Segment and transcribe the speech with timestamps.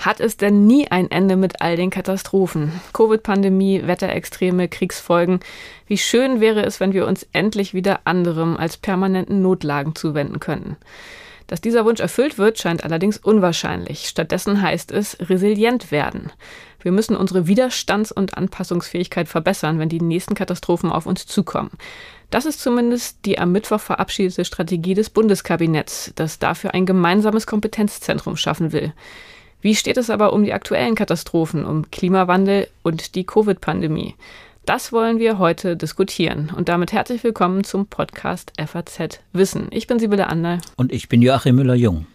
[0.00, 2.72] Hat es denn nie ein Ende mit all den Katastrophen?
[2.94, 5.40] Covid-Pandemie, Wetterextreme, Kriegsfolgen.
[5.86, 10.76] Wie schön wäre es, wenn wir uns endlich wieder anderem als permanenten Notlagen zuwenden könnten.
[11.46, 14.08] Dass dieser Wunsch erfüllt wird, scheint allerdings unwahrscheinlich.
[14.08, 16.30] Stattdessen heißt es resilient werden.
[16.82, 21.70] Wir müssen unsere Widerstands- und Anpassungsfähigkeit verbessern, wenn die nächsten Katastrophen auf uns zukommen.
[22.30, 28.36] Das ist zumindest die am Mittwoch verabschiedete Strategie des Bundeskabinetts, das dafür ein gemeinsames Kompetenzzentrum
[28.36, 28.92] schaffen will.
[29.60, 34.14] Wie steht es aber um die aktuellen Katastrophen, um Klimawandel und die Covid-Pandemie?
[34.64, 36.52] Das wollen wir heute diskutieren.
[36.56, 39.68] Und damit herzlich willkommen zum Podcast FAZ Wissen.
[39.70, 40.60] Ich bin Sibylle Anderl.
[40.76, 42.06] Und ich bin Joachim Müller-Jung.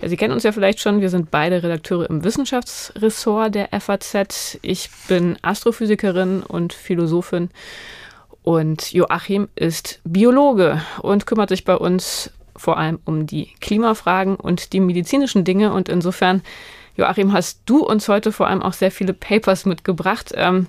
[0.00, 1.00] Ja, Sie kennen uns ja vielleicht schon.
[1.00, 4.58] Wir sind beide Redakteure im Wissenschaftsressort der FAZ.
[4.62, 7.50] Ich bin Astrophysikerin und Philosophin.
[8.42, 14.72] Und Joachim ist Biologe und kümmert sich bei uns vor allem um die Klimafragen und
[14.72, 15.72] die medizinischen Dinge.
[15.74, 16.42] Und insofern
[16.96, 20.32] Joachim, hast du uns heute vor allem auch sehr viele Papers mitgebracht.
[20.34, 20.66] Ähm,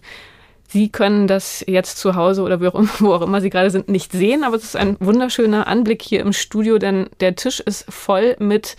[0.67, 3.89] Sie können das jetzt zu Hause oder auch, immer, wo auch immer Sie gerade sind,
[3.89, 7.85] nicht sehen, aber es ist ein wunderschöner Anblick hier im Studio, denn der Tisch ist
[7.91, 8.77] voll mit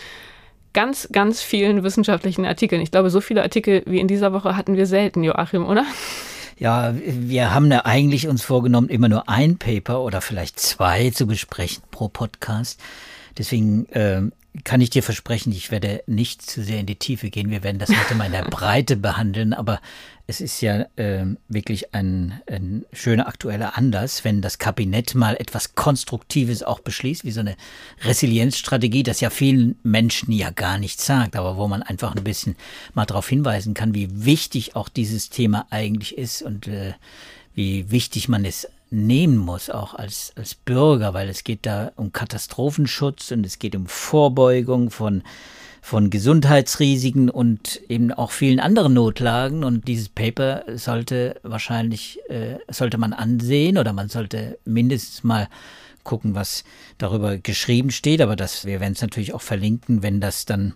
[0.72, 2.80] ganz, ganz vielen wissenschaftlichen Artikeln.
[2.80, 5.84] Ich glaube, so viele Artikel wie in dieser Woche hatten wir selten, Joachim, oder?
[6.58, 11.26] Ja, wir haben ja eigentlich uns vorgenommen, immer nur ein Paper oder vielleicht zwei zu
[11.26, 12.80] besprechen pro Podcast.
[13.36, 14.22] Deswegen äh,
[14.64, 17.50] kann ich dir versprechen, ich werde nicht zu sehr in die Tiefe gehen.
[17.50, 19.80] Wir werden das heute mal in der Breite behandeln, aber
[20.26, 25.74] es ist ja äh, wirklich ein, ein schöner aktueller Anlass, wenn das Kabinett mal etwas
[25.74, 27.56] Konstruktives auch beschließt, wie so eine
[28.02, 32.56] Resilienzstrategie, das ja vielen Menschen ja gar nichts sagt, aber wo man einfach ein bisschen
[32.92, 36.92] mal darauf hinweisen kann, wie wichtig auch dieses Thema eigentlich ist und äh,
[37.54, 42.12] wie wichtig man es nehmen muss, auch als, als Bürger, weil es geht da um
[42.12, 45.22] Katastrophenschutz und es geht um Vorbeugung von,
[45.80, 49.64] von Gesundheitsrisiken und eben auch vielen anderen Notlagen.
[49.64, 55.48] Und dieses Paper sollte wahrscheinlich, äh, sollte man ansehen oder man sollte mindestens mal
[56.04, 56.64] gucken, was
[56.98, 58.20] darüber geschrieben steht.
[58.20, 60.74] Aber das, wir werden es natürlich auch verlinken, wenn das dann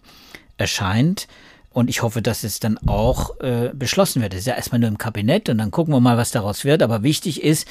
[0.56, 1.28] erscheint.
[1.70, 4.32] Und ich hoffe, dass es dann auch äh, beschlossen wird.
[4.32, 6.82] Es ist ja erstmal nur im Kabinett und dann gucken wir mal, was daraus wird.
[6.82, 7.68] Aber wichtig ist,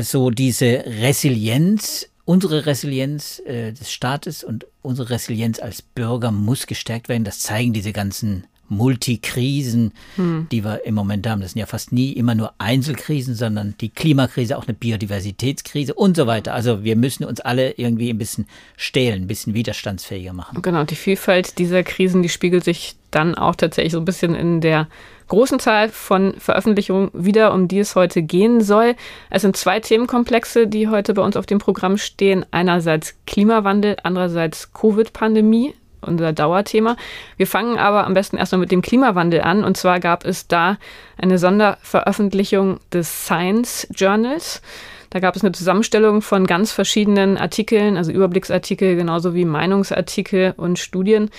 [0.00, 7.08] so diese Resilienz, unsere Resilienz äh, des Staates und unsere Resilienz als Bürger muss gestärkt
[7.08, 7.24] werden.
[7.24, 10.48] Das zeigen diese ganzen Multikrisen, hm.
[10.50, 11.40] die wir im Moment haben.
[11.40, 16.16] Das sind ja fast nie immer nur Einzelkrisen, sondern die Klimakrise, auch eine Biodiversitätskrise und
[16.16, 16.54] so weiter.
[16.54, 20.62] Also wir müssen uns alle irgendwie ein bisschen stählen, ein bisschen widerstandsfähiger machen.
[20.62, 24.60] Genau, die Vielfalt dieser Krisen, die spiegelt sich dann auch tatsächlich so ein bisschen in
[24.60, 24.88] der
[25.28, 28.94] großen Zahl von Veröffentlichungen wieder, um die es heute gehen soll.
[29.30, 32.46] Es sind zwei Themenkomplexe, die heute bei uns auf dem Programm stehen.
[32.50, 36.96] Einerseits Klimawandel, andererseits Covid-Pandemie unser Dauerthema.
[37.36, 39.64] Wir fangen aber am besten erstmal mit dem Klimawandel an.
[39.64, 40.78] Und zwar gab es da
[41.18, 44.62] eine Sonderveröffentlichung des Science Journals.
[45.10, 50.78] Da gab es eine Zusammenstellung von ganz verschiedenen Artikeln, also Überblicksartikel genauso wie Meinungsartikel und
[50.78, 51.30] Studien,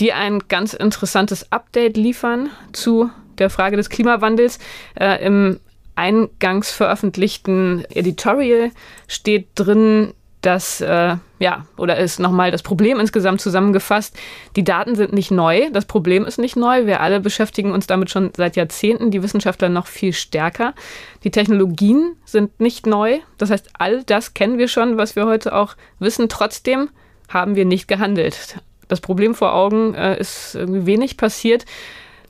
[0.00, 3.10] die ein ganz interessantes Update liefern zu
[3.42, 4.58] der Frage des Klimawandels.
[4.98, 5.60] Äh, Im
[5.94, 8.70] eingangs veröffentlichten Editorial
[9.08, 14.18] steht drin, dass, äh, ja, oder ist nochmal das Problem insgesamt zusammengefasst.
[14.56, 16.84] Die Daten sind nicht neu, das Problem ist nicht neu.
[16.86, 20.74] Wir alle beschäftigen uns damit schon seit Jahrzehnten, die Wissenschaftler noch viel stärker.
[21.22, 23.20] Die Technologien sind nicht neu.
[23.38, 26.28] Das heißt, all das kennen wir schon, was wir heute auch wissen.
[26.28, 26.90] Trotzdem
[27.28, 28.58] haben wir nicht gehandelt.
[28.88, 31.64] Das Problem vor Augen äh, ist irgendwie wenig passiert.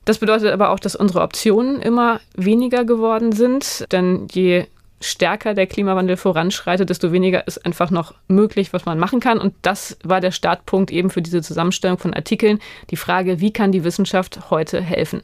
[0.05, 4.67] Das bedeutet aber auch, dass unsere Optionen immer weniger geworden sind, denn je
[5.01, 9.39] stärker der Klimawandel voranschreitet, desto weniger ist einfach noch möglich, was man machen kann.
[9.39, 12.61] Und das war der Startpunkt eben für diese Zusammenstellung von Artikeln.
[12.91, 15.23] Die Frage, wie kann die Wissenschaft heute helfen?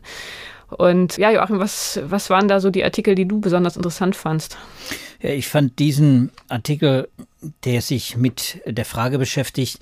[0.71, 4.59] Und ja, Joachim, was, was waren da so die Artikel, die du besonders interessant fandst?
[5.22, 7.09] Ja, ich fand diesen Artikel,
[7.65, 9.78] der sich mit der Frage beschäftigt,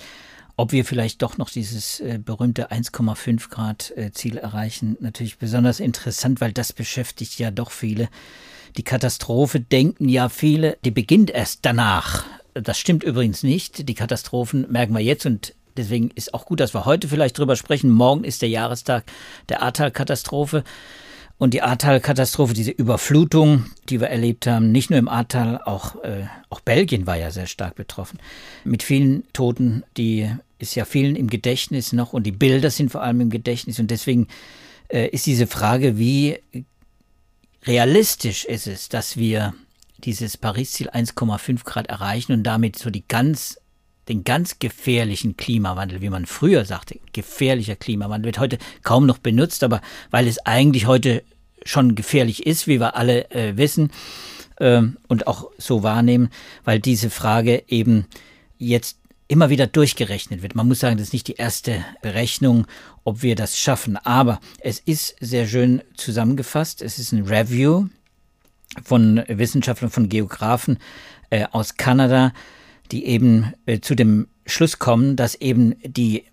[0.57, 5.81] ob wir vielleicht doch noch dieses äh, berühmte 1,5 Grad äh, Ziel erreichen, natürlich besonders
[5.81, 8.09] interessant, weil das beschäftigt ja doch viele.
[8.77, 12.25] Die Katastrophe denken ja viele, die beginnt erst danach.
[12.55, 13.89] Das stimmt übrigens nicht.
[13.89, 17.57] Die Katastrophen merken wir jetzt und deswegen ist auch gut, dass wir heute vielleicht drüber
[17.57, 17.91] sprechen.
[17.91, 19.05] Morgen ist der Jahrestag
[19.49, 20.65] der Ahrtal-Katastrophe.
[21.39, 26.25] Und die Ahrtal-Katastrophe, diese Überflutung, die wir erlebt haben, nicht nur im Ahrtal, auch, äh,
[26.49, 28.19] auch Belgien war ja sehr stark betroffen.
[28.65, 33.03] Mit vielen Toten, die ist ja vielen im Gedächtnis noch und die Bilder sind vor
[33.03, 33.79] allem im Gedächtnis.
[33.79, 34.29] Und deswegen
[34.89, 36.39] äh, ist diese Frage, wie
[37.65, 39.55] realistisch ist es, dass wir
[39.99, 43.59] dieses Paris-Ziel 1,5 Grad erreichen und damit so die ganz
[44.09, 49.65] den ganz gefährlichen Klimawandel, wie man früher sagte, gefährlicher Klimawandel, wird heute kaum noch benutzt,
[49.65, 49.81] aber
[50.11, 51.25] weil es eigentlich heute
[51.65, 53.91] schon gefährlich ist, wie wir alle äh, wissen
[54.57, 56.31] äh, und auch so wahrnehmen,
[56.65, 58.07] weil diese Frage eben
[58.59, 60.55] jetzt immer wieder durchgerechnet wird.
[60.55, 62.67] Man muss sagen, das ist nicht die erste Berechnung,
[63.05, 66.83] ob wir das schaffen, aber es ist sehr schön zusammengefasst.
[66.83, 67.87] Es ist ein Review
[68.85, 70.79] von Wissenschaftlern, von Geografen
[71.31, 72.33] äh, aus Kanada,
[72.93, 76.25] die eben äh, zu dem Schluss kommen, dass eben die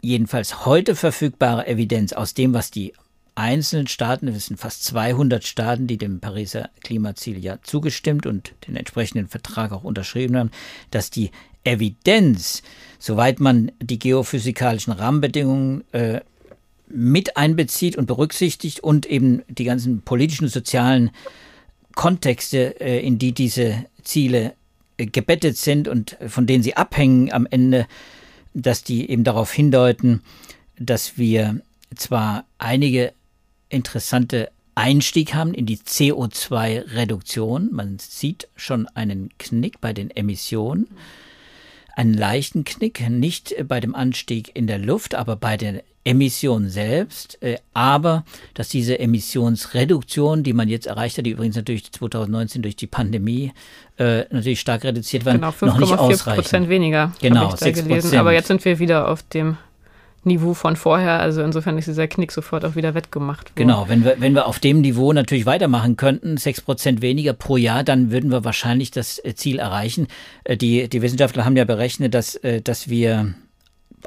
[0.00, 2.92] jedenfalls heute verfügbare Evidenz aus dem, was die
[3.34, 8.76] einzelnen Staaten, es sind fast 200 Staaten, die dem Pariser Klimaziel ja zugestimmt und den
[8.76, 10.50] entsprechenden Vertrag auch unterschrieben haben,
[10.90, 11.30] dass die
[11.64, 12.62] Evidenz,
[12.98, 16.20] soweit man die geophysikalischen Rahmenbedingungen äh,
[16.88, 21.10] mit einbezieht und berücksichtigt und eben die ganzen politischen und sozialen
[21.94, 24.54] Kontexte, äh, in die diese Ziele
[24.98, 27.86] äh, gebettet sind und von denen sie abhängen am Ende,
[28.54, 30.22] dass die eben darauf hindeuten,
[30.78, 31.60] dass wir
[31.96, 33.12] zwar einige
[33.68, 37.68] interessante Einstieg haben in die CO2-Reduktion.
[37.72, 40.88] Man sieht schon einen Knick bei den Emissionen,
[41.94, 47.40] einen leichten Knick, nicht bei dem Anstieg in der Luft, aber bei der Emission selbst.
[47.42, 48.24] Äh, aber
[48.54, 53.52] dass diese Emissionsreduktion, die man jetzt erreicht hat, die übrigens natürlich 2019 durch die Pandemie
[53.98, 56.42] äh, natürlich stark reduziert waren, genau, noch nicht ausreichen.
[56.42, 57.12] Prozent weniger.
[57.20, 58.18] Genau, ich da gelesen.
[58.18, 59.56] Aber jetzt sind wir wieder auf dem
[60.24, 61.20] Niveau von vorher.
[61.20, 63.54] Also insofern ist dieser Knick sofort auch wieder wettgemacht worden.
[63.56, 67.56] Genau, wenn wir, wenn wir auf dem Niveau natürlich weitermachen könnten, sechs Prozent weniger pro
[67.56, 70.06] Jahr, dann würden wir wahrscheinlich das äh, Ziel erreichen.
[70.44, 73.34] Äh, die, die Wissenschaftler haben ja berechnet, dass, äh, dass wir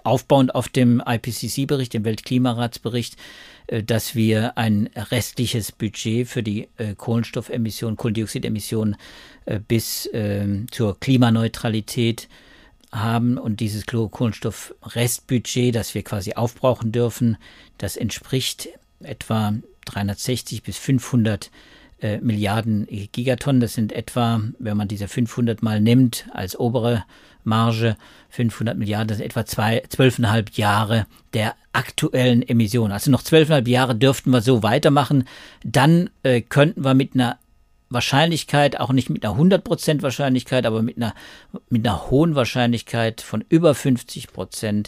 [0.03, 3.15] aufbauend auf dem IPCC-Bericht, dem Weltklimaratsbericht,
[3.85, 8.97] dass wir ein restliches Budget für die Kohlenstoffemission, Kohlendioxidemission
[9.69, 12.27] bis ähm, zur Klimaneutralität
[12.95, 17.37] haben und dieses Kohlenstoff-Restbudget, das wir quasi aufbrauchen dürfen,
[17.77, 18.69] das entspricht
[19.01, 19.53] etwa
[19.85, 21.51] 360 bis 500
[22.01, 23.61] äh, Milliarden Gigatonnen.
[23.61, 27.05] Das sind etwa, wenn man diese 500 mal nimmt als obere
[27.43, 27.95] Marge,
[28.29, 32.91] 500 Milliarden, das sind etwa 12,5 Jahre der aktuellen Emissionen.
[32.91, 35.25] Also noch 12,5 Jahre dürften wir so weitermachen.
[35.63, 37.37] Dann äh, könnten wir mit einer
[37.89, 41.13] Wahrscheinlichkeit, auch nicht mit einer 100% Wahrscheinlichkeit, aber mit einer,
[41.69, 44.87] mit einer hohen Wahrscheinlichkeit von über 50%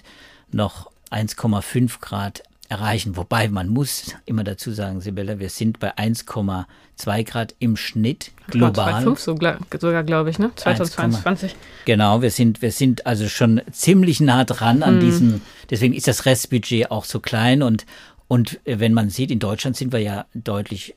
[0.51, 3.15] noch 1,5 Grad erreichen.
[3.15, 9.05] Wobei man muss immer dazu sagen, Sibylle, wir sind bei 1,2 Grad im Schnitt global.
[9.05, 10.51] 2,5 sogar, sogar glaube ich, ne?
[10.55, 11.51] 2022.
[11.51, 14.99] 1, genau, wir sind, wir sind also schon ziemlich nah dran an hm.
[14.99, 17.85] diesem, deswegen ist das Restbudget auch so klein und,
[18.27, 20.95] und wenn man sieht, in Deutschland sind wir ja deutlich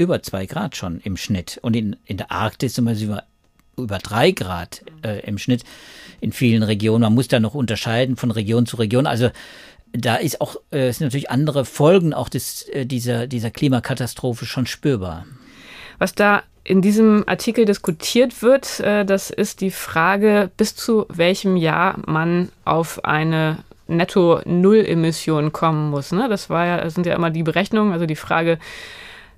[0.00, 1.58] über zwei Grad schon im Schnitt.
[1.62, 3.24] Und in, in der Arktis zum Beispiel über,
[3.76, 5.62] über drei Grad äh, im Schnitt
[6.20, 7.02] in vielen Regionen.
[7.02, 9.06] Man muss da noch unterscheiden von Region zu Region.
[9.06, 9.30] Also
[9.92, 14.66] da ist auch, äh, sind natürlich andere Folgen auch des, äh, dieser, dieser Klimakatastrophe schon
[14.66, 15.26] spürbar.
[15.98, 21.56] Was da in diesem Artikel diskutiert wird, äh, das ist die Frage, bis zu welchem
[21.56, 23.58] Jahr man auf eine
[23.88, 26.12] Netto-Null-Emission kommen muss.
[26.12, 26.28] Ne?
[26.28, 28.58] Das war ja, das sind ja immer die Berechnungen, also die Frage,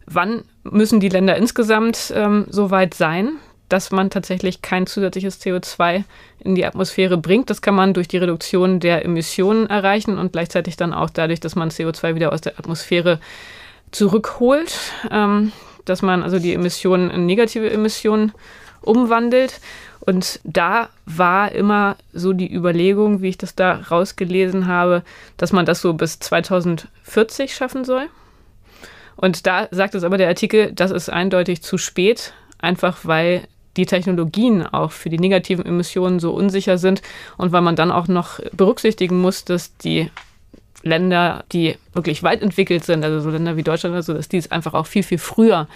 [0.06, 3.38] wann müssen die Länder insgesamt ähm, so weit sein,
[3.72, 6.04] dass man tatsächlich kein zusätzliches CO2
[6.40, 7.48] in die Atmosphäre bringt.
[7.48, 11.56] Das kann man durch die Reduktion der Emissionen erreichen und gleichzeitig dann auch dadurch, dass
[11.56, 13.18] man CO2 wieder aus der Atmosphäre
[13.90, 14.74] zurückholt,
[15.10, 15.52] ähm,
[15.86, 18.32] dass man also die Emissionen in negative Emissionen
[18.82, 19.60] umwandelt.
[20.00, 25.02] Und da war immer so die Überlegung, wie ich das da rausgelesen habe,
[25.36, 28.08] dass man das so bis 2040 schaffen soll.
[29.16, 33.42] Und da sagt es aber der Artikel, das ist eindeutig zu spät, einfach weil
[33.76, 37.02] die Technologien auch für die negativen Emissionen so unsicher sind
[37.38, 40.10] und weil man dann auch noch berücksichtigen muss, dass die
[40.82, 44.50] Länder, die wirklich weit entwickelt sind, also so Länder wie Deutschland, also dass die es
[44.50, 45.68] einfach auch viel, viel früher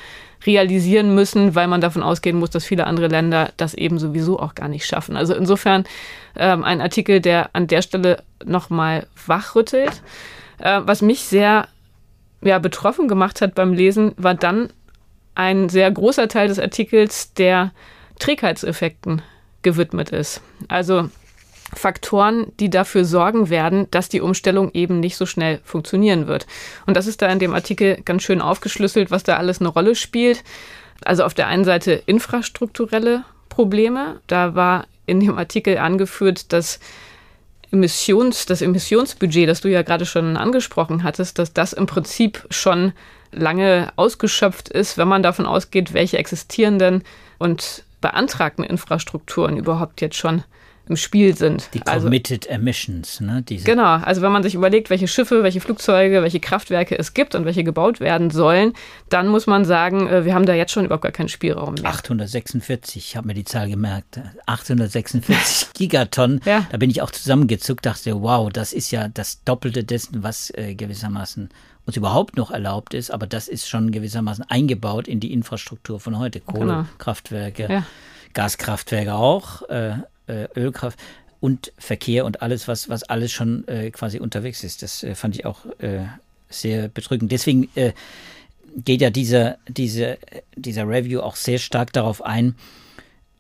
[0.45, 4.55] realisieren müssen, weil man davon ausgehen muss, dass viele andere Länder das eben sowieso auch
[4.55, 5.17] gar nicht schaffen.
[5.17, 5.85] Also insofern
[6.37, 10.03] ähm, ein Artikel, der an der Stelle nochmal wachrüttelt.
[10.59, 11.69] Äh, was mich sehr
[12.43, 14.71] ja, betroffen gemacht hat beim Lesen, war dann
[15.35, 17.73] ein sehr großer Teil des Artikels, der
[18.19, 19.23] Trägheitseffekten
[19.63, 20.41] gewidmet ist.
[20.69, 21.11] Also
[21.75, 26.47] Faktoren, die dafür sorgen werden, dass die Umstellung eben nicht so schnell funktionieren wird.
[26.87, 29.95] Und das ist da in dem Artikel ganz schön aufgeschlüsselt, was da alles eine Rolle
[29.95, 30.45] spielt.
[31.05, 34.21] Also auf der einen Seite infrastrukturelle Probleme.
[34.27, 36.79] Da war in dem Artikel angeführt, dass
[37.77, 42.93] Emissions, das Emissionsbudget, das du ja gerade schon angesprochen hattest, dass das im Prinzip schon
[43.33, 47.05] lange ausgeschöpft ist, wenn man davon ausgeht, welche existierenden
[47.39, 50.43] und beantragten Infrastrukturen überhaupt jetzt schon
[50.89, 51.71] im Spiel sind.
[51.75, 53.43] Die also Committed also, Emissions, ne?
[53.43, 53.65] Diese.
[53.65, 57.45] Genau, also wenn man sich überlegt, welche Schiffe, welche Flugzeuge, welche Kraftwerke es gibt und
[57.45, 58.73] welche gebaut werden sollen,
[59.09, 61.91] dann muss man sagen, äh, wir haben da jetzt schon überhaupt gar keinen Spielraum mehr.
[61.91, 64.21] 846, ich habe mir die Zahl gemerkt.
[64.47, 66.41] 846 Gigaton.
[66.45, 66.67] Ja.
[66.71, 70.75] Da bin ich auch zusammengezuckt, dachte, wow, das ist ja das Doppelte dessen, was äh,
[70.75, 71.51] gewissermaßen
[71.87, 76.19] uns überhaupt noch erlaubt ist, aber das ist schon gewissermaßen eingebaut in die Infrastruktur von
[76.19, 76.41] heute.
[76.41, 76.59] Genau.
[76.59, 77.75] Kohlekraftwerke, genau.
[77.75, 77.87] ja.
[78.35, 79.95] Gaskraftwerke auch, äh,
[80.27, 80.99] äh, Ölkraft
[81.41, 84.83] und Verkehr und alles, was, was alles schon äh, quasi unterwegs ist.
[84.83, 86.07] Das äh, fand ich auch äh,
[86.49, 87.33] sehr bedrückend.
[87.33, 87.93] Deswegen äh,
[88.85, 90.19] geht ja dieser, diese,
[90.55, 92.55] dieser Review auch sehr stark darauf ein,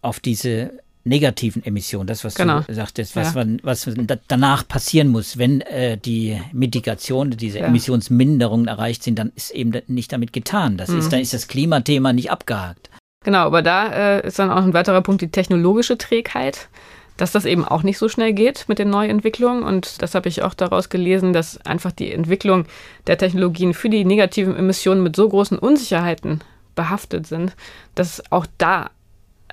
[0.03, 0.73] auf diese
[1.07, 2.61] negativen Emissionen, das, was genau.
[2.61, 3.45] du sagtest, was, ja.
[3.45, 3.89] man, was
[4.27, 7.67] danach passieren muss, wenn äh, die Mitigation, diese ja.
[7.67, 10.77] Emissionsminderungen erreicht sind, dann ist eben nicht damit getan.
[10.77, 10.99] Das mhm.
[10.99, 12.91] ist, dann ist das Klimathema nicht abgehakt.
[13.27, 16.69] Genau, aber da äh, ist dann auch ein weiterer Punkt die technologische Trägheit,
[17.17, 19.65] dass das eben auch nicht so schnell geht mit den Neuentwicklungen.
[19.65, 22.67] Und das habe ich auch daraus gelesen, dass einfach die Entwicklung
[23.09, 26.41] der Technologien für die negativen Emissionen mit so großen Unsicherheiten
[26.77, 27.57] behaftet sind,
[27.97, 28.91] dass auch da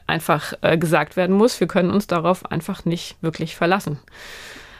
[0.05, 3.97] einfach äh, gesagt werden muss, wir können uns darauf einfach nicht wirklich verlassen.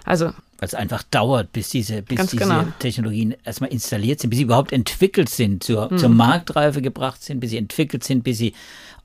[0.06, 0.34] Also
[0.64, 2.64] weil es einfach dauert, bis diese, bis diese genau.
[2.80, 5.98] Technologien erstmal installiert sind, bis sie überhaupt entwickelt sind, zur, mhm.
[5.98, 8.54] zur Marktreife gebracht sind, bis sie entwickelt sind, bis sie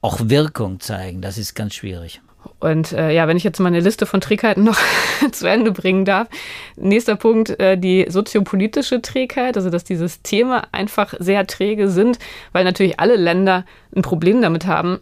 [0.00, 1.20] auch Wirkung zeigen.
[1.20, 2.20] Das ist ganz schwierig.
[2.60, 4.78] Und äh, ja, wenn ich jetzt meine Liste von Trägheiten noch
[5.32, 6.28] zu Ende bringen darf.
[6.76, 12.20] Nächster Punkt, äh, die soziopolitische Trägheit, also dass die Systeme einfach sehr träge sind,
[12.52, 13.64] weil natürlich alle Länder
[13.96, 15.00] ein Problem damit haben,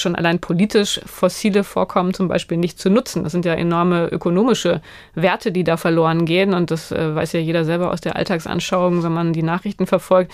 [0.00, 3.24] schon allein politisch fossile Vorkommen zum Beispiel nicht zu nutzen.
[3.24, 4.80] Das sind ja enorme ökonomische
[5.14, 6.54] Werte, die da verloren gehen.
[6.54, 10.32] Und das äh, weiß ja jeder selber aus der Alltagsanschauung, wenn man die Nachrichten verfolgt.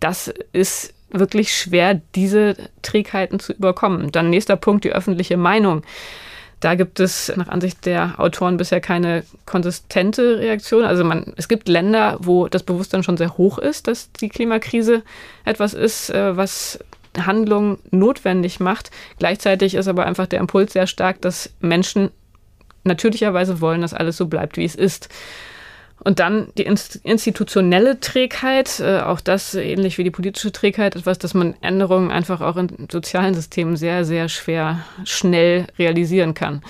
[0.00, 4.10] Das ist wirklich schwer, diese Trägheiten zu überkommen.
[4.12, 5.82] Dann nächster Punkt, die öffentliche Meinung.
[6.60, 10.84] Da gibt es nach Ansicht der Autoren bisher keine konsistente Reaktion.
[10.84, 15.02] Also man, es gibt Länder, wo das Bewusstsein schon sehr hoch ist, dass die Klimakrise
[15.44, 16.78] etwas ist, äh, was
[17.18, 18.90] Handlung notwendig macht.
[19.18, 22.10] Gleichzeitig ist aber einfach der Impuls sehr stark, dass Menschen
[22.84, 25.08] natürlicherweise wollen, dass alles so bleibt, wie es ist.
[26.00, 31.34] Und dann die institutionelle Trägheit, äh, auch das ähnlich wie die politische Trägheit, etwas, dass
[31.34, 36.62] man Änderungen einfach auch in sozialen Systemen sehr, sehr schwer schnell realisieren kann.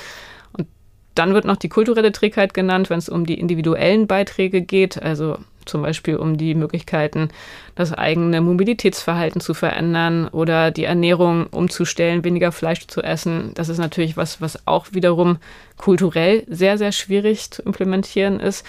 [1.14, 5.38] Dann wird noch die kulturelle Trägheit genannt, wenn es um die individuellen Beiträge geht, also
[5.64, 7.30] zum Beispiel um die Möglichkeiten,
[7.74, 13.52] das eigene Mobilitätsverhalten zu verändern oder die Ernährung umzustellen, weniger Fleisch zu essen.
[13.54, 15.38] Das ist natürlich was, was auch wiederum
[15.76, 18.66] kulturell sehr, sehr schwierig zu implementieren ist.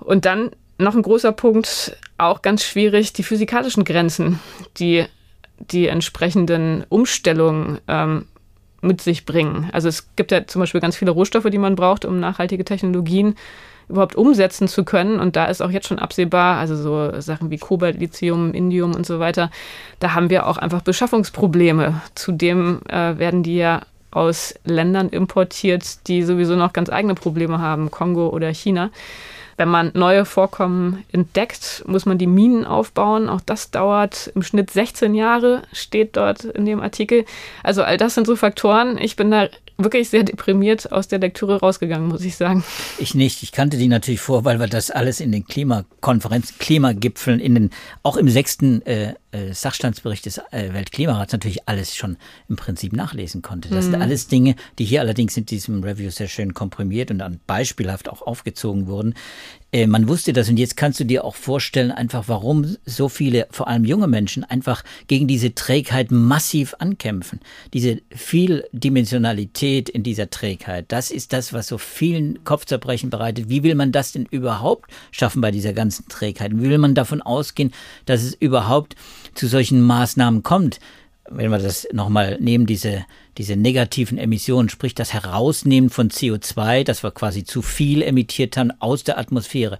[0.00, 4.40] Und dann noch ein großer Punkt, auch ganz schwierig, die physikalischen Grenzen,
[4.78, 5.04] die
[5.58, 8.26] die entsprechenden Umstellungen ähm,
[8.80, 9.68] mit sich bringen.
[9.72, 13.34] Also es gibt ja zum Beispiel ganz viele Rohstoffe, die man braucht, um nachhaltige Technologien
[13.88, 15.18] überhaupt umsetzen zu können.
[15.18, 19.06] Und da ist auch jetzt schon absehbar, also so Sachen wie Kobalt, Lithium, Indium und
[19.06, 19.50] so weiter,
[19.98, 22.00] da haben wir auch einfach Beschaffungsprobleme.
[22.14, 27.90] Zudem äh, werden die ja aus Ländern importiert, die sowieso noch ganz eigene Probleme haben,
[27.90, 28.90] Kongo oder China.
[29.58, 33.28] Wenn man neue Vorkommen entdeckt, muss man die Minen aufbauen.
[33.28, 37.24] Auch das dauert im Schnitt 16 Jahre, steht dort in dem Artikel.
[37.64, 38.98] Also all das sind so Faktoren.
[38.98, 39.48] Ich bin da
[39.78, 42.64] wirklich sehr deprimiert aus der Lektüre rausgegangen, muss ich sagen.
[42.98, 43.42] Ich nicht.
[43.44, 47.70] Ich kannte die natürlich vor, weil wir das alles in den Klimakonferenzen, Klimagipfeln, in den,
[48.02, 52.16] auch im sechsten äh, äh, Sachstandsbericht des äh, Weltklimarats natürlich alles schon
[52.48, 53.68] im Prinzip nachlesen konnte.
[53.68, 53.92] Das mhm.
[53.92, 58.08] sind alles Dinge, die hier allerdings in diesem Review sehr schön komprimiert und dann beispielhaft
[58.08, 59.14] auch aufgezogen wurden.
[59.70, 63.46] Äh, man wusste das und jetzt kannst du dir auch vorstellen, einfach warum so viele,
[63.50, 67.40] vor allem junge Menschen, einfach gegen diese Trägheit massiv ankämpfen.
[67.74, 73.50] Diese Vieldimensionalität in dieser Trägheit, das ist das, was so vielen Kopfzerbrechen bereitet.
[73.50, 76.52] Wie will man das denn überhaupt schaffen bei dieser ganzen Trägheit?
[76.54, 77.72] Wie will man davon ausgehen,
[78.06, 78.96] dass es überhaupt
[79.34, 80.80] zu solchen Maßnahmen kommt?
[81.30, 83.04] Wenn wir das nochmal nehmen, diese,
[83.36, 88.72] diese negativen Emissionen, sprich das Herausnehmen von CO2, das wir quasi zu viel emittiert haben
[88.80, 89.78] aus der Atmosphäre.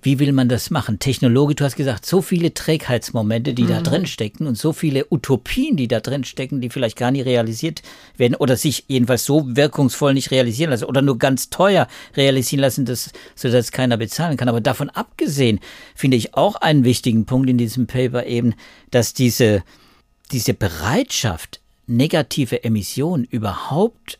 [0.00, 1.00] Wie will man das machen?
[1.00, 3.68] Technologie, du hast gesagt, so viele Trägheitsmomente, die mhm.
[3.68, 7.26] da drin stecken und so viele Utopien, die da drin stecken, die vielleicht gar nicht
[7.26, 7.82] realisiert
[8.16, 12.84] werden oder sich jedenfalls so wirkungsvoll nicht realisieren lassen oder nur ganz teuer realisieren lassen,
[12.84, 14.48] dass, sodass keiner bezahlen kann.
[14.48, 15.58] Aber davon abgesehen
[15.96, 18.54] finde ich auch einen wichtigen Punkt in diesem Paper eben,
[18.92, 19.64] dass diese,
[20.28, 24.18] diese Bereitschaft, negative Emissionen überhaupt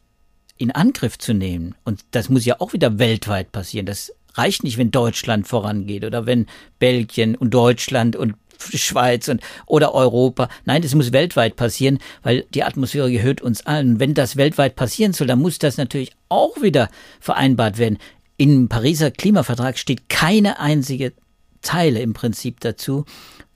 [0.56, 4.78] in Angriff zu nehmen, und das muss ja auch wieder weltweit passieren, das reicht nicht,
[4.78, 6.46] wenn Deutschland vorangeht oder wenn
[6.78, 10.48] Belgien und Deutschland und Schweiz und, oder Europa.
[10.64, 14.00] Nein, es muss weltweit passieren, weil die Atmosphäre gehört uns allen.
[14.00, 16.88] Wenn das weltweit passieren soll, dann muss das natürlich auch wieder
[17.20, 17.98] vereinbart werden.
[18.36, 21.12] Im Pariser Klimavertrag steht keine einzige
[21.60, 23.04] Zeile im Prinzip dazu.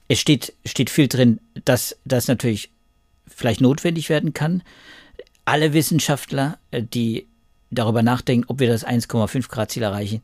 [0.07, 2.71] Es steht, steht viel drin, dass das natürlich
[3.27, 4.63] vielleicht notwendig werden kann.
[5.45, 7.27] Alle Wissenschaftler, äh, die
[7.71, 10.21] darüber nachdenken, ob wir das 1,5 Grad Ziel erreichen,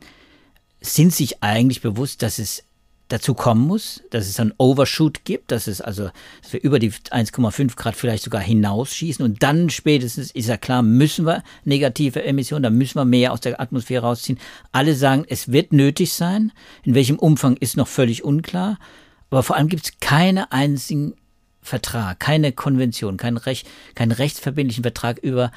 [0.82, 2.64] sind sich eigentlich bewusst, dass es
[3.10, 6.12] dazu kommen muss, dass es ein Overshoot gibt, dass es also,
[6.44, 10.84] dass wir über die 1,5 Grad vielleicht sogar hinausschießen und dann spätestens ist ja klar,
[10.84, 14.40] müssen wir negative Emissionen, da müssen wir mehr aus der Atmosphäre rausziehen.
[14.72, 16.52] Alle sagen, es wird nötig sein.
[16.84, 18.78] In welchem Umfang ist noch völlig unklar.
[19.30, 21.14] Aber vor allem gibt es keine einzigen
[21.62, 25.52] Vertrag, keine Konvention, keinen, Recht, keinen rechtsverbindlichen Vertrag über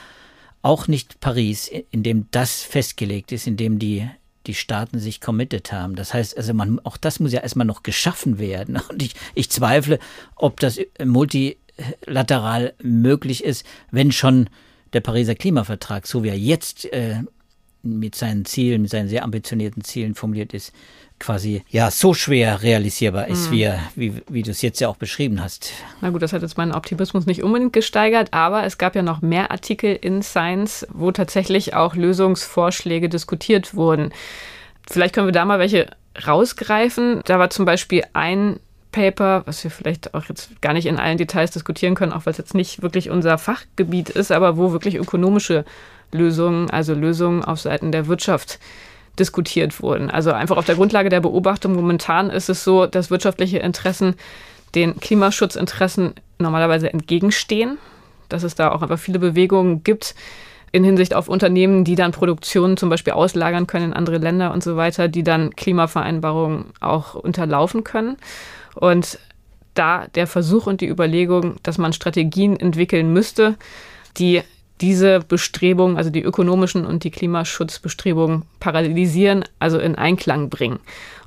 [0.60, 4.08] auch nicht Paris, in dem das festgelegt ist, in dem die
[4.46, 5.94] die Staaten sich committed haben.
[5.94, 8.80] Das heißt, also man, auch das muss ja erstmal noch geschaffen werden.
[8.88, 9.98] Und ich, ich zweifle,
[10.34, 14.48] ob das multilateral möglich ist, wenn schon
[14.92, 17.20] der Pariser Klimavertrag, so wie er jetzt äh,
[17.82, 20.72] mit seinen Zielen, mit seinen sehr ambitionierten Zielen formuliert ist,
[21.22, 23.52] quasi ja so schwer realisierbar ist, mhm.
[23.52, 25.72] wie, wie, wie du es jetzt ja auch beschrieben hast.
[26.00, 29.22] Na gut, das hat jetzt meinen Optimismus nicht unbedingt gesteigert, aber es gab ja noch
[29.22, 34.12] mehr Artikel in Science, wo tatsächlich auch Lösungsvorschläge diskutiert wurden.
[34.90, 35.86] Vielleicht können wir da mal welche
[36.26, 37.22] rausgreifen.
[37.24, 38.58] Da war zum Beispiel ein
[38.90, 42.32] Paper, was wir vielleicht auch jetzt gar nicht in allen Details diskutieren können, auch weil
[42.32, 45.64] es jetzt nicht wirklich unser Fachgebiet ist, aber wo wirklich ökonomische
[46.10, 48.58] Lösungen, also Lösungen auf Seiten der Wirtschaft
[49.18, 50.10] diskutiert wurden.
[50.10, 54.14] Also einfach auf der Grundlage der Beobachtung momentan ist es so, dass wirtschaftliche Interessen
[54.74, 57.78] den Klimaschutzinteressen normalerweise entgegenstehen,
[58.28, 60.14] dass es da auch einfach viele Bewegungen gibt
[60.72, 64.62] in Hinsicht auf Unternehmen, die dann Produktionen zum Beispiel auslagern können in andere Länder und
[64.62, 68.16] so weiter, die dann Klimavereinbarungen auch unterlaufen können.
[68.74, 69.18] Und
[69.74, 73.56] da der Versuch und die Überlegung, dass man Strategien entwickeln müsste,
[74.16, 74.42] die
[74.82, 80.80] diese Bestrebungen, also die ökonomischen und die Klimaschutzbestrebungen parallelisieren, also in Einklang bringen.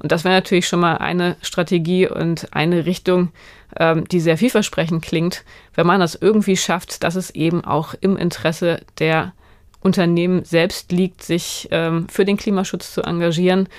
[0.04, 3.30] Und das wäre natürlich schon mal eine Strategie und eine Richtung,
[3.78, 8.18] ähm, die sehr vielversprechend klingt, wenn man das irgendwie schafft, dass es eben auch im
[8.18, 9.34] Interesse der
[9.80, 13.70] Unternehmen selbst liegt, sich ähm, für den Klimaschutz zu engagieren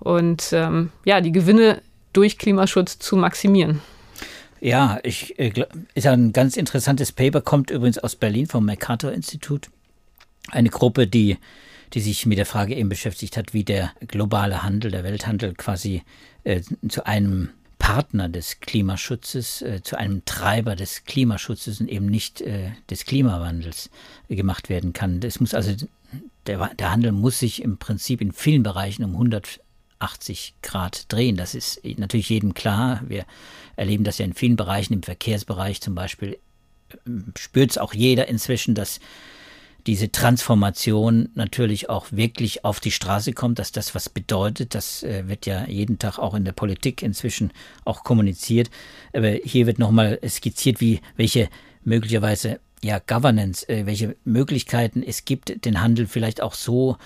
[0.00, 1.82] und ähm, ja, die Gewinne
[2.12, 3.82] durch Klimaschutz zu maximieren.
[4.66, 5.52] Ja, ich, äh,
[5.94, 9.70] ist ein ganz interessantes Paper, kommt übrigens aus Berlin vom MacArthur-Institut.
[10.48, 11.38] Eine Gruppe, die,
[11.92, 16.02] die sich mit der Frage eben beschäftigt hat, wie der globale Handel, der Welthandel quasi
[16.42, 22.40] äh, zu einem Partner des Klimaschutzes, äh, zu einem Treiber des Klimaschutzes und eben nicht
[22.40, 23.88] äh, des Klimawandels
[24.28, 25.20] gemacht werden kann.
[25.20, 25.76] Das muss also,
[26.48, 29.60] der, der Handel muss sich im Prinzip in vielen Bereichen um 100
[29.98, 31.36] 80 Grad drehen.
[31.36, 33.02] Das ist natürlich jedem klar.
[33.06, 33.24] Wir
[33.76, 36.38] erleben das ja in vielen Bereichen, im Verkehrsbereich zum Beispiel,
[37.06, 39.00] ähm, spürt es auch jeder inzwischen, dass
[39.86, 44.74] diese Transformation natürlich auch wirklich auf die Straße kommt, dass das was bedeutet.
[44.74, 47.52] Das äh, wird ja jeden Tag auch in der Politik inzwischen
[47.84, 48.68] auch kommuniziert.
[49.12, 51.48] Aber hier wird nochmal skizziert, wie welche
[51.84, 56.96] möglicherweise ja Governance, äh, welche Möglichkeiten es gibt, den Handel vielleicht auch so äh,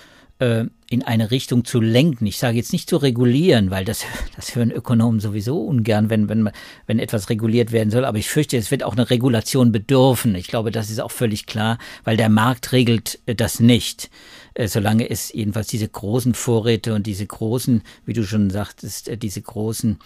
[0.91, 2.25] in eine Richtung zu lenken.
[2.25, 4.03] Ich sage jetzt nicht zu regulieren, weil das,
[4.35, 6.49] das hören Ökonomen sowieso ungern, wenn, wenn,
[6.85, 8.03] wenn etwas reguliert werden soll.
[8.03, 10.35] Aber ich fürchte, es wird auch eine Regulation bedürfen.
[10.35, 14.09] Ich glaube, das ist auch völlig klar, weil der Markt regelt äh, das nicht.
[14.53, 19.17] Äh, solange es jedenfalls diese großen Vorräte und diese großen, wie du schon sagtest, äh,
[19.17, 19.97] diese großen,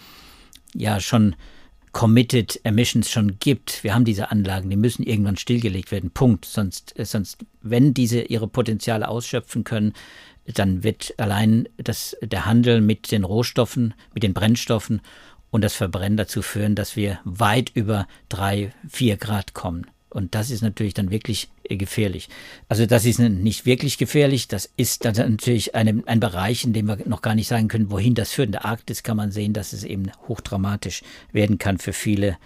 [0.74, 1.34] ja, schon
[1.90, 3.82] Committed Emissions schon gibt.
[3.82, 6.10] Wir haben diese Anlagen, die müssen irgendwann stillgelegt werden.
[6.10, 6.44] Punkt.
[6.44, 9.94] Sonst, sonst, wenn diese ihre Potenziale ausschöpfen können,
[10.54, 15.00] dann wird allein das, der Handel mit den Rohstoffen, mit den Brennstoffen
[15.50, 19.86] und das Verbrennen dazu führen, dass wir weit über drei, vier Grad kommen.
[20.10, 22.28] Und das ist natürlich dann wirklich gefährlich.
[22.68, 24.48] Also das ist nicht wirklich gefährlich.
[24.48, 27.90] Das ist dann natürlich eine, ein Bereich, in dem wir noch gar nicht sagen können,
[27.90, 28.46] wohin das führt.
[28.46, 32.38] In der Arktis kann man sehen, dass es eben hochdramatisch werden kann für viele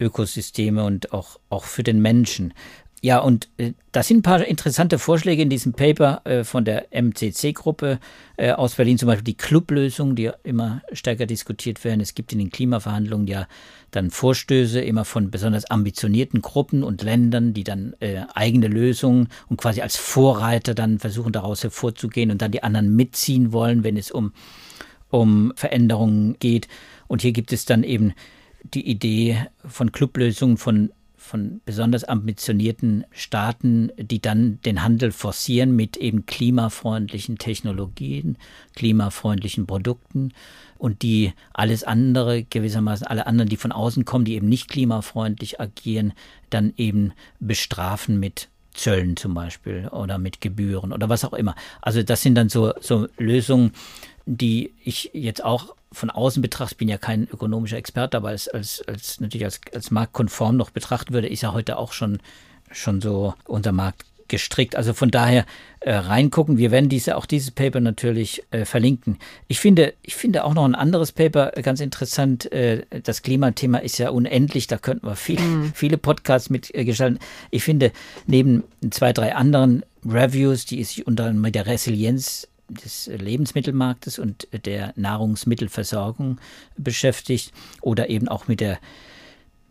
[0.00, 2.52] Ökosysteme und auch, auch für den Menschen.
[3.00, 6.88] Ja, und äh, das sind ein paar interessante Vorschläge in diesem Paper äh, von der
[6.90, 8.00] MCC-Gruppe
[8.36, 12.00] äh, aus Berlin, zum Beispiel die Clublösung, die immer stärker diskutiert werden.
[12.00, 13.46] Es gibt in den Klimaverhandlungen ja
[13.92, 19.58] dann Vorstöße immer von besonders ambitionierten Gruppen und Ländern, die dann äh, eigene Lösungen und
[19.58, 24.10] quasi als Vorreiter dann versuchen daraus hervorzugehen und dann die anderen mitziehen wollen, wenn es
[24.10, 24.32] um,
[25.10, 26.66] um Veränderungen geht.
[27.06, 28.12] Und hier gibt es dann eben
[28.74, 30.90] die Idee von Clublösungen, von
[31.28, 38.38] von besonders ambitionierten Staaten, die dann den Handel forcieren mit eben klimafreundlichen Technologien,
[38.74, 40.32] klimafreundlichen Produkten
[40.78, 45.60] und die alles andere, gewissermaßen alle anderen, die von außen kommen, die eben nicht klimafreundlich
[45.60, 46.14] agieren,
[46.50, 51.54] dann eben bestrafen mit Zöllen zum Beispiel oder mit Gebühren oder was auch immer.
[51.82, 53.72] Also das sind dann so, so Lösungen,
[54.26, 58.82] die ich jetzt auch von außen betrachte, bin ja kein ökonomischer Experte, aber als, als,
[58.86, 62.20] als natürlich als, als marktkonform noch betrachten würde, ist ja heute auch schon,
[62.70, 64.76] schon so unser Markt gestrickt.
[64.76, 65.44] Also von daher
[65.80, 66.58] äh, reingucken.
[66.58, 69.18] Wir werden diese, auch dieses Paper natürlich äh, verlinken.
[69.46, 72.50] Ich finde, ich finde auch noch ein anderes Paper ganz interessant.
[72.52, 74.66] Äh, das Klimathema ist ja unendlich.
[74.66, 75.72] Da könnten wir viel, mm.
[75.74, 77.18] viele Podcasts mitgestalten.
[77.50, 77.92] ich finde,
[78.26, 84.46] neben zwei, drei anderen Reviews, die sich unter anderem mit der Resilienz des Lebensmittelmarktes und
[84.52, 86.38] der Nahrungsmittelversorgung
[86.76, 88.78] beschäftigt oder eben auch mit der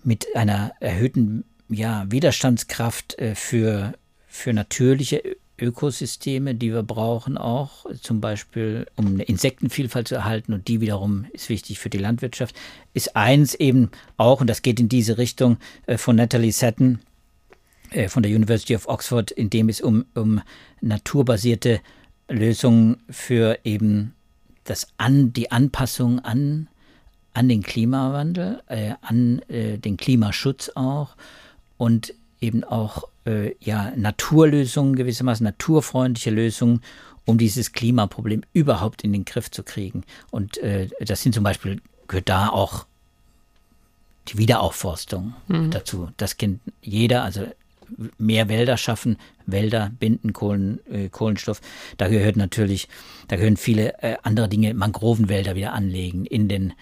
[0.03, 3.93] mit einer erhöhten ja, Widerstandskraft äh, für,
[4.37, 5.23] für natürliche
[5.59, 11.25] Ökosysteme, die wir brauchen auch, zum Beispiel um eine Insektenvielfalt zu erhalten und die wiederum
[11.33, 12.55] ist wichtig für die Landwirtschaft,
[12.93, 16.99] ist eins eben auch, und das geht in diese Richtung äh, von Natalie Seton
[17.89, 20.41] äh, von der University of Oxford, in dem es um, um
[20.81, 21.81] naturbasierte
[22.29, 24.13] Lösungen für eben
[24.65, 26.67] das an, die Anpassung an,
[27.33, 31.15] an den Klimawandel, äh, an äh, den Klimaschutz auch.
[31.77, 36.81] Und eben auch äh, ja, Naturlösungen gewissermaßen, naturfreundliche Lösungen,
[37.25, 40.03] um dieses Klimaproblem überhaupt in den Griff zu kriegen.
[40.31, 42.85] Und äh, das sind zum Beispiel, gehört da auch
[44.29, 45.71] die Wiederaufforstung mhm.
[45.71, 46.09] dazu.
[46.17, 47.45] Das kennt jeder, also
[48.17, 51.61] mehr Wälder schaffen, Wälder binden Kohlen, äh, Kohlenstoff.
[51.97, 52.87] Da gehört natürlich,
[53.27, 56.73] da gehören viele äh, andere Dinge, Mangrovenwälder wieder anlegen in den,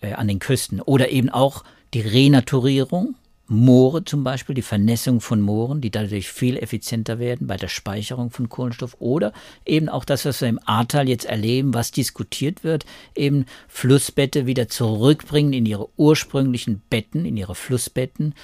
[0.00, 0.80] äh, an den Küsten.
[0.80, 3.16] Oder eben auch die Renaturierung,
[3.52, 8.30] Moore zum Beispiel, die Vernässung von Mooren, die dadurch viel effizienter werden bei der Speicherung
[8.30, 8.96] von Kohlenstoff.
[8.98, 9.32] Oder
[9.66, 14.68] eben auch das, was wir im Ahrtal jetzt erleben, was diskutiert wird, eben Flussbette wieder
[14.68, 18.34] zurückbringen in ihre ursprünglichen Betten, in ihre Flussbetten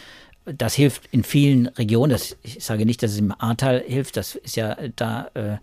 [0.57, 2.11] das hilft in vielen Regionen.
[2.11, 4.17] Das, ich sage nicht, dass es im Ahrtal hilft.
[4.17, 5.59] Das ist ja da äh,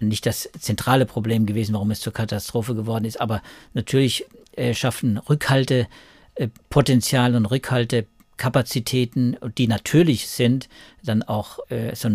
[0.00, 3.20] nicht das zentrale Problem gewesen, warum es zur Katastrophe geworden ist.
[3.20, 3.40] Aber
[3.72, 7.46] natürlich äh, schaffen Rückhaltepotenzial äh, und
[8.36, 10.68] Rückhaltekapazitäten, die natürlich sind,
[11.02, 12.08] dann auch äh, so,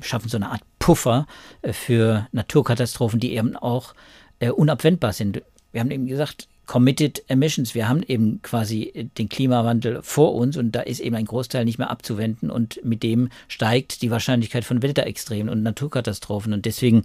[0.00, 1.26] schaffen so eine Art Puffer
[1.62, 3.94] äh, für Naturkatastrophen, die eben auch
[4.38, 5.42] äh, unabwendbar sind.
[5.72, 7.74] Wir haben eben gesagt, Committed Emissions.
[7.74, 11.78] Wir haben eben quasi den Klimawandel vor uns und da ist eben ein Großteil nicht
[11.78, 17.04] mehr abzuwenden und mit dem steigt die Wahrscheinlichkeit von Wetterextremen und Naturkatastrophen und deswegen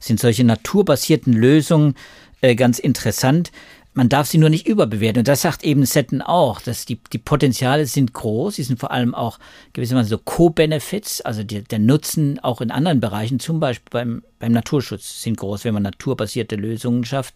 [0.00, 1.94] sind solche naturbasierten Lösungen
[2.40, 3.52] äh, ganz interessant.
[3.96, 5.20] Man darf sie nur nicht überbewerten.
[5.20, 8.56] Und das sagt eben Setten auch, dass die, die Potenziale sind groß.
[8.56, 9.38] Sie sind vor allem auch
[9.72, 14.52] gewissermaßen so Co-Benefits, also die, der Nutzen auch in anderen Bereichen, zum Beispiel beim, beim
[14.52, 17.32] Naturschutz, sind groß, wenn man naturbasierte Lösungen schafft.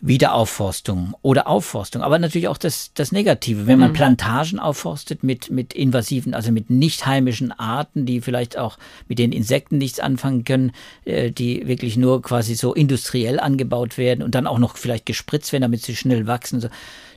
[0.00, 3.66] Wiederaufforstung oder Aufforstung, aber natürlich auch das, das Negative.
[3.66, 3.94] Wenn man mhm.
[3.94, 9.32] Plantagen aufforstet mit, mit invasiven, also mit nicht heimischen Arten, die vielleicht auch mit den
[9.32, 10.72] Insekten nichts anfangen können,
[11.04, 15.52] äh, die wirklich nur quasi so industriell angebaut werden und dann auch noch vielleicht gespritzt
[15.52, 16.60] werden, damit sie schnell wachsen.
[16.60, 16.68] So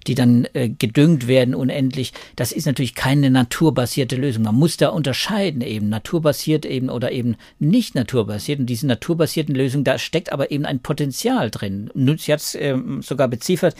[0.07, 2.13] die dann äh, gedüngt werden unendlich.
[2.35, 4.43] Das ist natürlich keine naturbasierte Lösung.
[4.43, 8.59] Man muss da unterscheiden eben naturbasiert eben oder eben nicht naturbasiert.
[8.59, 11.89] Und diese naturbasierten Lösungen, da steckt aber eben ein Potenzial drin.
[11.93, 13.75] Nutz jetzt äh, sogar beziffert,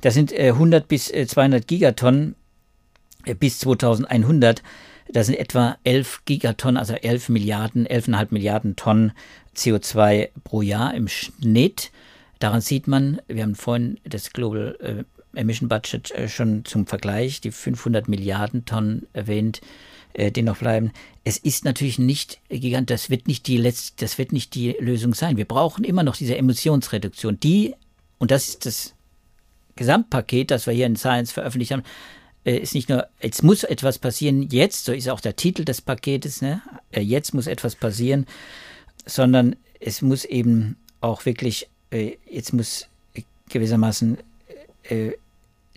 [0.00, 2.34] da sind äh, 100 bis äh, 200 Gigatonnen
[3.24, 4.62] äh, bis 2100.
[5.08, 9.12] Das sind etwa 11 Gigatonnen, also 11 Milliarden, 11,5 Milliarden Tonnen
[9.54, 11.90] CO2 pro Jahr im Schnitt.
[12.38, 15.04] Daran sieht man, wir haben vorhin das Global äh,
[15.36, 19.60] Emission Budget äh, schon zum Vergleich, die 500 Milliarden Tonnen erwähnt,
[20.14, 20.92] äh, die noch bleiben.
[21.24, 25.14] Es ist natürlich nicht gigant, das wird nicht die letzte, das wird nicht die Lösung
[25.14, 25.36] sein.
[25.36, 27.74] Wir brauchen immer noch diese Emissionsreduktion, die,
[28.18, 28.94] und das ist das
[29.76, 31.82] Gesamtpaket, das wir hier in Science veröffentlicht haben,
[32.44, 35.82] äh, ist nicht nur, jetzt muss etwas passieren, jetzt, so ist auch der Titel des
[35.82, 36.62] Paketes, ne?
[36.92, 38.26] jetzt muss etwas passieren,
[39.04, 42.88] sondern es muss eben auch wirklich, jetzt muss
[43.50, 44.18] gewissermaßen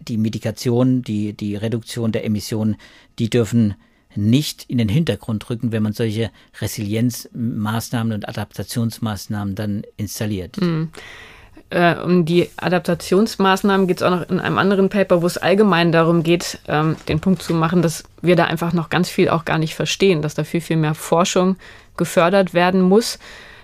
[0.08, 2.78] die Medikation, die, die Reduktion der Emissionen,
[3.18, 3.76] die dürfen
[4.16, 10.60] nicht in den Hintergrund rücken, wenn man solche Resilienzmaßnahmen und Adaptationsmaßnahmen dann installiert.
[10.60, 10.90] Mhm.
[11.70, 15.92] Äh, um die Adaptationsmaßnahmen geht es auch noch in einem anderen Paper, wo es allgemein
[15.92, 19.46] darum geht, ähm, den Punkt zu machen, dass wir da einfach noch ganz viel auch
[19.46, 21.58] gar nicht verstehen, dass da viel, viel mehr Forschung
[21.96, 23.20] gefördert werden muss.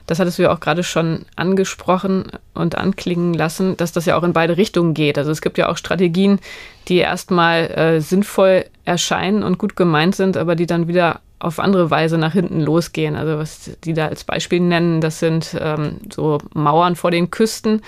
[0.07, 4.23] Das hattest du ja auch gerade schon angesprochen und anklingen lassen, dass das ja auch
[4.23, 5.17] in beide Richtungen geht.
[5.17, 6.39] Also es gibt ja auch Strategien,
[6.87, 11.91] die erstmal äh, sinnvoll erscheinen und gut gemeint sind, aber die dann wieder auf andere
[11.91, 13.15] Weise nach hinten losgehen.
[13.15, 17.81] Also was die da als Beispiel nennen, das sind ähm, so Mauern vor den Küsten,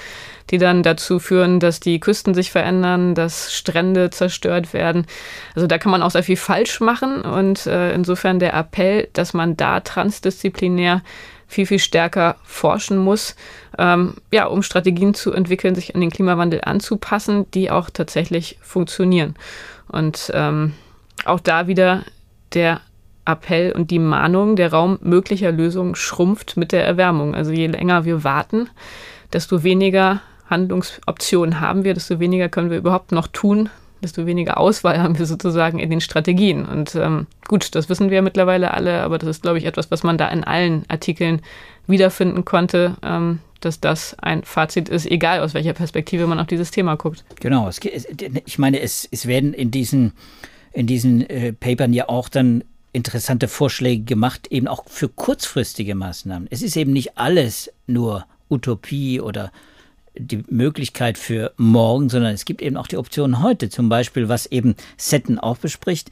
[0.49, 5.05] die dann dazu führen, dass die Küsten sich verändern, dass Strände zerstört werden.
[5.55, 9.33] Also da kann man auch sehr viel falsch machen und äh, insofern der Appell, dass
[9.33, 11.01] man da transdisziplinär
[11.47, 13.35] viel, viel stärker forschen muss,
[13.77, 19.35] ähm, ja, um Strategien zu entwickeln, sich an den Klimawandel anzupassen, die auch tatsächlich funktionieren.
[19.87, 20.73] Und ähm,
[21.25, 22.03] auch da wieder
[22.53, 22.81] der
[23.25, 27.35] Appell und die Mahnung, der Raum möglicher Lösungen schrumpft mit der Erwärmung.
[27.35, 28.69] Also je länger wir warten,
[29.33, 33.69] desto weniger Handlungsoptionen haben wir, desto weniger können wir überhaupt noch tun,
[34.01, 36.65] desto weniger Auswahl haben wir sozusagen in den Strategien.
[36.65, 40.03] Und ähm, gut, das wissen wir mittlerweile alle, aber das ist, glaube ich, etwas, was
[40.03, 41.41] man da in allen Artikeln
[41.87, 46.71] wiederfinden konnte, ähm, dass das ein Fazit ist, egal aus welcher Perspektive man auf dieses
[46.71, 47.23] Thema guckt.
[47.39, 47.79] Genau, es,
[48.45, 50.13] ich meine, es, es werden in diesen,
[50.73, 56.47] in diesen äh, Papern ja auch dann interessante Vorschläge gemacht, eben auch für kurzfristige Maßnahmen.
[56.51, 59.51] Es ist eben nicht alles nur Utopie oder
[60.19, 64.45] die Möglichkeit für morgen, sondern es gibt eben auch die Option heute, zum Beispiel, was
[64.47, 66.11] eben Setten auch bespricht,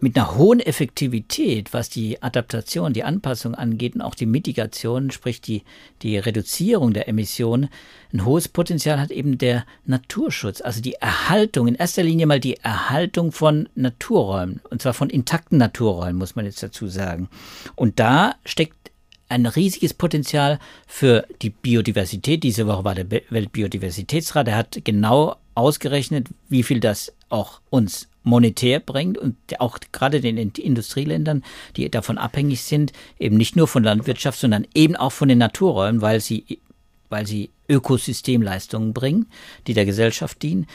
[0.00, 5.40] mit einer hohen Effektivität, was die Adaptation, die Anpassung angeht und auch die Mitigation, sprich
[5.40, 5.62] die,
[6.02, 7.68] die Reduzierung der Emissionen,
[8.12, 12.56] ein hohes Potenzial hat eben der Naturschutz, also die Erhaltung, in erster Linie mal die
[12.56, 17.28] Erhaltung von Naturräumen, und zwar von intakten Naturräumen, muss man jetzt dazu sagen.
[17.76, 18.90] Und da steckt
[19.30, 22.42] ein riesiges Potenzial für die Biodiversität.
[22.42, 28.80] Diese Woche war der Weltbiodiversitätsrat, der hat genau ausgerechnet, wie viel das auch uns monetär
[28.80, 31.42] bringt und auch gerade den Industrieländern,
[31.76, 36.02] die davon abhängig sind, eben nicht nur von Landwirtschaft, sondern eben auch von den Naturräumen,
[36.02, 36.60] weil sie,
[37.08, 39.26] weil sie Ökosystemleistungen bringen,
[39.66, 40.66] die der Gesellschaft dienen.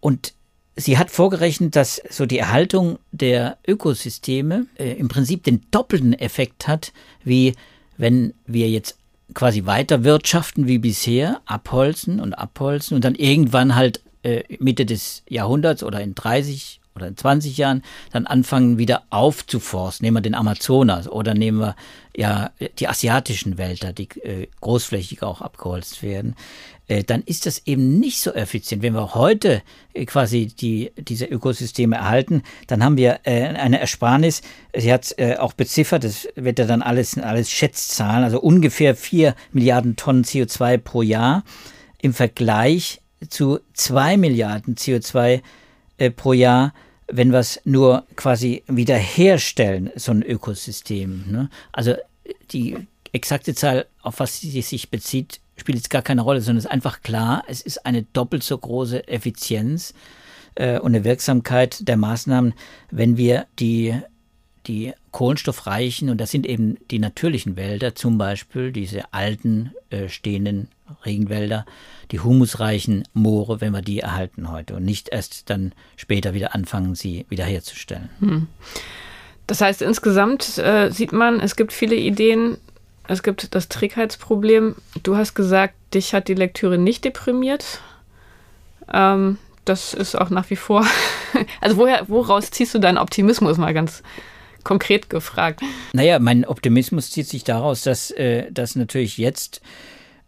[0.00, 0.34] Und
[0.76, 6.68] sie hat vorgerechnet, dass so die Erhaltung der Ökosysteme äh, im Prinzip den doppelten Effekt
[6.68, 6.92] hat,
[7.24, 7.54] wie
[8.02, 8.98] wenn wir jetzt
[9.32, 15.22] quasi weiter wirtschaften wie bisher, abholzen und abholzen und dann irgendwann halt äh, Mitte des
[15.28, 20.04] Jahrhunderts oder in 30 oder in 20 Jahren dann anfangen wieder aufzuforsten.
[20.04, 21.76] Nehmen wir den Amazonas oder nehmen wir
[22.16, 26.36] ja die asiatischen Wälder, die äh, großflächig auch abgeholzt werden.
[26.88, 28.82] Äh, dann ist das eben nicht so effizient.
[28.82, 29.62] Wenn wir heute
[29.94, 34.42] äh, quasi die, diese Ökosysteme erhalten, dann haben wir äh, eine Ersparnis.
[34.76, 39.34] Sie hat äh, auch beziffert, das wird ja dann alles, alles Schätzzahlen, also ungefähr 4
[39.52, 41.44] Milliarden Tonnen CO2 pro Jahr
[42.00, 45.40] im Vergleich zu 2 Milliarden CO2
[45.98, 46.74] äh, pro Jahr,
[47.06, 51.24] wenn wir es nur quasi wiederherstellen, so ein Ökosystem.
[51.30, 51.50] Ne?
[51.72, 51.94] Also
[52.50, 52.76] die
[53.12, 56.70] exakte Zahl, auf was sie sich bezieht, spielt jetzt gar keine Rolle, sondern es ist
[56.70, 59.94] einfach klar, es ist eine doppelt so große Effizienz
[60.54, 62.54] äh, und eine Wirksamkeit der Maßnahmen,
[62.90, 63.94] wenn wir die
[64.66, 70.68] die kohlenstoffreichen, und das sind eben die natürlichen Wälder, zum Beispiel diese alten äh, stehenden
[71.04, 71.64] Regenwälder,
[72.10, 76.94] die humusreichen Moore, wenn wir die erhalten heute und nicht erst dann später wieder anfangen,
[76.94, 78.10] sie wiederherzustellen.
[78.20, 78.48] Hm.
[79.46, 82.56] Das heißt, insgesamt äh, sieht man, es gibt viele Ideen,
[83.08, 84.76] es gibt das Trägheitsproblem.
[85.02, 87.80] Du hast gesagt, dich hat die Lektüre nicht deprimiert.
[88.92, 90.86] Ähm, das ist auch nach wie vor.
[91.62, 94.02] Also woher, woraus ziehst du deinen Optimismus mal ganz
[94.64, 95.60] konkret gefragt?
[95.92, 99.60] Naja, mein Optimismus zieht sich daraus, dass, äh, dass natürlich jetzt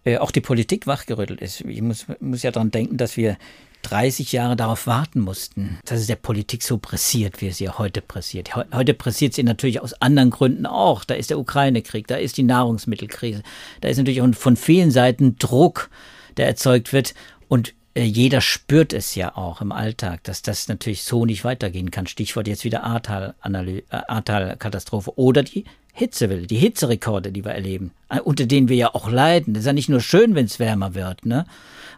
[0.04, 1.62] äh, auch die Politik wachgerüttelt ist.
[1.62, 3.36] Ich muss, muss ja daran denken, dass wir
[3.84, 8.00] 30 Jahre darauf warten mussten, dass es der Politik so pressiert, wie es ja heute
[8.00, 8.56] pressiert.
[8.56, 11.04] Heute pressiert sie natürlich aus anderen Gründen auch.
[11.04, 13.42] Da ist der Ukraine-Krieg, da ist die Nahrungsmittelkrise,
[13.80, 15.90] da ist natürlich auch von vielen Seiten Druck,
[16.36, 17.14] der erzeugt wird.
[17.48, 22.08] Und jeder spürt es ja auch im Alltag, dass das natürlich so nicht weitergehen kann.
[22.08, 25.64] Stichwort jetzt wieder Ahrtal-Katastrophe äh, oder die
[25.96, 29.54] Hitzewelle, die Hitzerekorde, die wir erleben, äh, unter denen wir ja auch leiden.
[29.54, 31.46] Das ist ja nicht nur schön, wenn es wärmer wird, ne?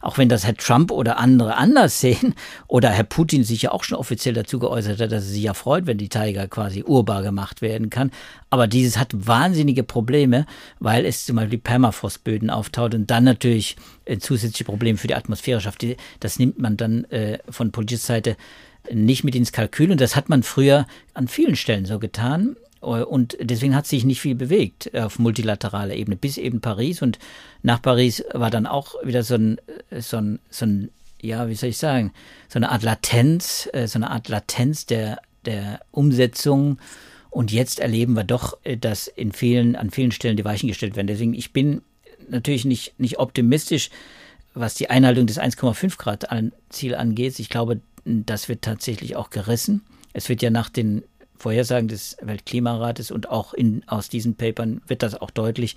[0.03, 2.35] Auch wenn das Herr Trump oder andere anders sehen
[2.69, 5.55] oder Herr Putin sich ja auch schon offiziell dazu geäußert hat, dass er sich ja
[5.55, 8.11] freut, wenn die Tiger quasi urbar gemacht werden kann.
[8.51, 10.45] Aber dieses hat wahnsinnige Probleme,
[10.79, 13.77] weil es zum Beispiel Permafrostböden auftaut und dann natürlich
[14.21, 15.87] zusätzliche Probleme für die Atmosphäre schafft.
[16.21, 18.37] Das nimmt man dann äh, von politischer Seite
[18.93, 22.57] nicht mit ins Kalkül und das hat man früher an vielen Stellen so getan.
[22.87, 27.03] Äh, und deswegen hat sich nicht viel bewegt auf multilateraler Ebene, bis eben Paris.
[27.03, 27.19] Und
[27.63, 29.59] nach Paris war dann auch wieder so ein,
[29.91, 32.13] äh, so ein, so ein ja, wie soll ich sagen,
[32.49, 36.79] so eine Art Latenz, äh, so eine Art Latenz der, der Umsetzung
[37.31, 41.07] Und jetzt erleben wir doch, dass in vielen, an vielen Stellen die Weichen gestellt werden.
[41.07, 41.83] Deswegen, ich bin
[42.29, 43.91] natürlich nicht, nicht optimistisch,
[44.55, 46.27] was die Einhaltung des 1,5 Grad
[46.71, 47.39] Ziel angeht.
[47.39, 49.83] Ich glaube, das wird tatsächlich auch gerissen.
[50.13, 51.03] Es wird ja nach den
[51.39, 55.77] Vorhersagen des Weltklimarates und auch in, aus diesen Papern wird das auch deutlich,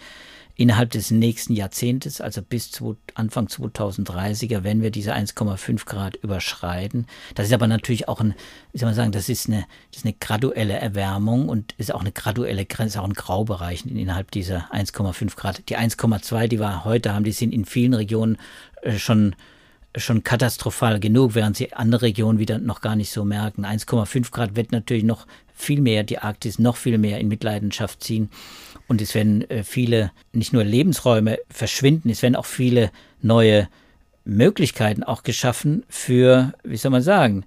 [0.59, 7.07] innerhalb des nächsten Jahrzehntes, also bis zu Anfang 2030er, wenn wir diese 1,5 Grad überschreiten.
[7.33, 8.35] Das ist aber natürlich auch ein,
[8.73, 12.01] wie soll man sagen, das ist eine, das ist eine graduelle Erwärmung und ist auch
[12.01, 15.69] eine graduelle Grenze, auch ein Graubereich innerhalb dieser 1,5 Grad.
[15.69, 18.37] Die 1,2, die wir heute haben, die sind in vielen Regionen
[18.81, 19.37] äh, schon
[19.95, 23.65] schon katastrophal genug, während sie andere Regionen wieder noch gar nicht so merken.
[23.65, 25.25] 1,5 Grad wird natürlich noch
[25.55, 28.29] viel mehr die Arktis noch viel mehr in Mitleidenschaft ziehen.
[28.87, 33.67] Und es werden äh, viele, nicht nur Lebensräume verschwinden, es werden auch viele neue
[34.25, 37.45] Möglichkeiten auch geschaffen für, wie soll man sagen,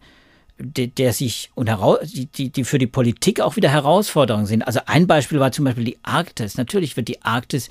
[0.59, 4.63] der, der sich und heraus, die, die für die Politik auch wieder Herausforderungen sind.
[4.63, 6.57] Also ein Beispiel war zum Beispiel die Arktis.
[6.57, 7.69] Natürlich wird die Arktis,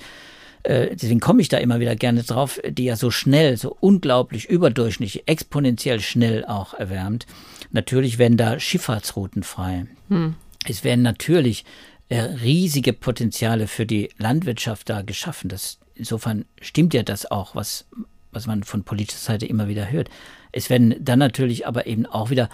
[0.62, 4.48] äh, deswegen komme ich da immer wieder gerne drauf, die ja so schnell, so unglaublich
[4.48, 7.26] überdurchschnittlich, exponentiell schnell auch erwärmt.
[7.70, 9.86] Natürlich werden da Schifffahrtsrouten frei.
[10.08, 10.34] Hm.
[10.68, 11.64] Es werden natürlich
[12.08, 15.48] äh, riesige Potenziale für die Landwirtschaft da geschaffen.
[15.48, 17.86] Das, insofern stimmt ja das auch, was,
[18.30, 20.10] was man von politischer Seite immer wieder hört.
[20.52, 22.48] Es werden dann natürlich aber eben auch wieder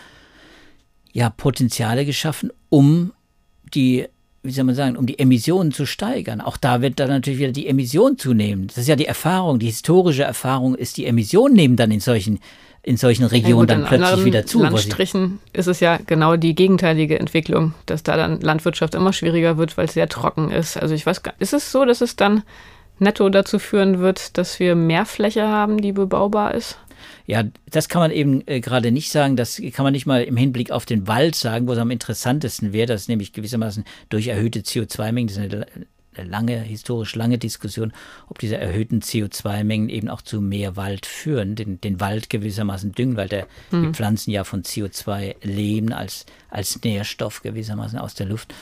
[1.12, 3.12] ja, Potenziale geschaffen, um
[3.75, 4.07] die,
[4.49, 6.41] wie soll man sagen, um die Emissionen zu steigern.
[6.41, 8.67] Auch da wird dann natürlich wieder die Emission zunehmen.
[8.67, 12.41] Das ist ja die Erfahrung, die historische Erfahrung ist, die Emissionen nehmen dann in solchen
[12.83, 14.59] in solchen Regionen ja, gut, dann plötzlich wieder zu.
[14.61, 19.59] In Landstrichen ist es ja genau die gegenteilige Entwicklung, dass da dann Landwirtschaft immer schwieriger
[19.59, 20.79] wird, weil es sehr trocken ist.
[20.79, 22.43] Also ich weiß gar ist es so, dass es dann
[22.99, 26.79] netto dazu führen wird, dass wir mehr Fläche haben, die bebaubar ist?
[27.27, 29.37] Ja, das kann man eben äh, gerade nicht sagen.
[29.37, 32.73] Das kann man nicht mal im Hinblick auf den Wald sagen, wo es am interessantesten
[32.73, 32.87] wäre.
[32.87, 35.29] Das ist nämlich gewissermaßen durch erhöhte CO2-Mengen.
[35.29, 35.67] Das ist eine
[36.25, 37.93] lange, historisch lange Diskussion,
[38.29, 43.17] ob diese erhöhten CO2-Mengen eben auch zu mehr Wald führen, den, den Wald gewissermaßen düngen,
[43.17, 43.83] weil der, hm.
[43.83, 48.55] die Pflanzen ja von CO2 leben als, als Nährstoff gewissermaßen aus der Luft.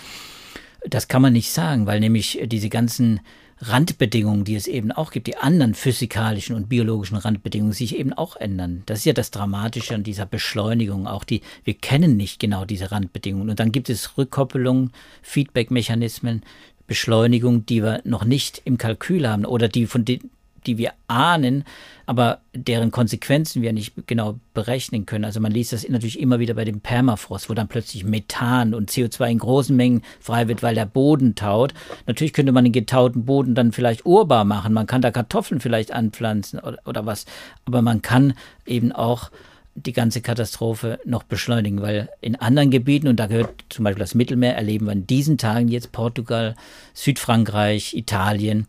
[0.89, 3.21] Das kann man nicht sagen, weil nämlich diese ganzen
[3.59, 8.37] Randbedingungen, die es eben auch gibt, die anderen physikalischen und biologischen Randbedingungen sich eben auch
[8.37, 8.83] ändern.
[8.87, 11.07] Das ist ja das Dramatische an dieser Beschleunigung.
[11.07, 13.49] Auch die, wir kennen nicht genau diese Randbedingungen.
[13.49, 14.93] Und dann gibt es Rückkoppelungen,
[15.23, 16.43] Feedback-Mechanismen,
[16.87, 20.31] Beschleunigung, die wir noch nicht im Kalkül haben oder die von denen
[20.67, 21.65] die wir ahnen,
[22.07, 25.25] aber deren Konsequenzen wir nicht genau berechnen können.
[25.25, 28.91] Also man liest das natürlich immer wieder bei dem Permafrost, wo dann plötzlich Methan und
[28.91, 31.75] CO2 in großen Mengen frei wird, weil der Boden taut.
[32.07, 34.73] Natürlich könnte man den getauten Boden dann vielleicht urbar machen.
[34.73, 37.27] Man kann da Kartoffeln vielleicht anpflanzen oder, oder was.
[37.65, 38.35] Aber man kann
[38.67, 39.31] eben auch
[39.77, 44.15] die ganze Katastrophe noch beschleunigen, weil in anderen Gebieten, und da gehört zum Beispiel das
[44.15, 46.55] Mittelmeer, erleben wir in diesen Tagen jetzt Portugal,
[46.95, 48.67] Südfrankreich, Italien,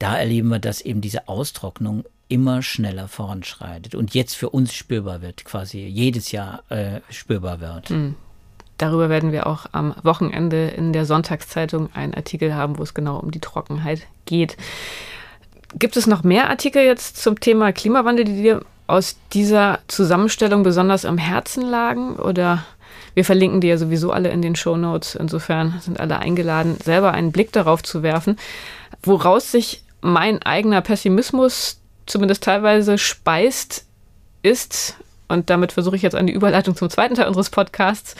[0.00, 5.20] da erleben wir, dass eben diese Austrocknung immer schneller voranschreitet und jetzt für uns spürbar
[5.20, 7.90] wird, quasi jedes Jahr äh, spürbar wird.
[7.90, 8.16] Mhm.
[8.78, 13.18] Darüber werden wir auch am Wochenende in der Sonntagszeitung einen Artikel haben, wo es genau
[13.18, 14.56] um die Trockenheit geht.
[15.78, 21.04] Gibt es noch mehr Artikel jetzt zum Thema Klimawandel, die dir aus dieser Zusammenstellung besonders
[21.04, 22.16] am Herzen lagen?
[22.16, 22.64] Oder
[23.12, 25.14] wir verlinken die ja sowieso alle in den Show Notes.
[25.14, 28.38] Insofern sind alle eingeladen, selber einen Blick darauf zu werfen,
[29.02, 33.86] woraus sich mein eigener Pessimismus zumindest teilweise speist,
[34.42, 34.96] ist,
[35.28, 38.16] und damit versuche ich jetzt eine Überleitung zum zweiten Teil unseres Podcasts,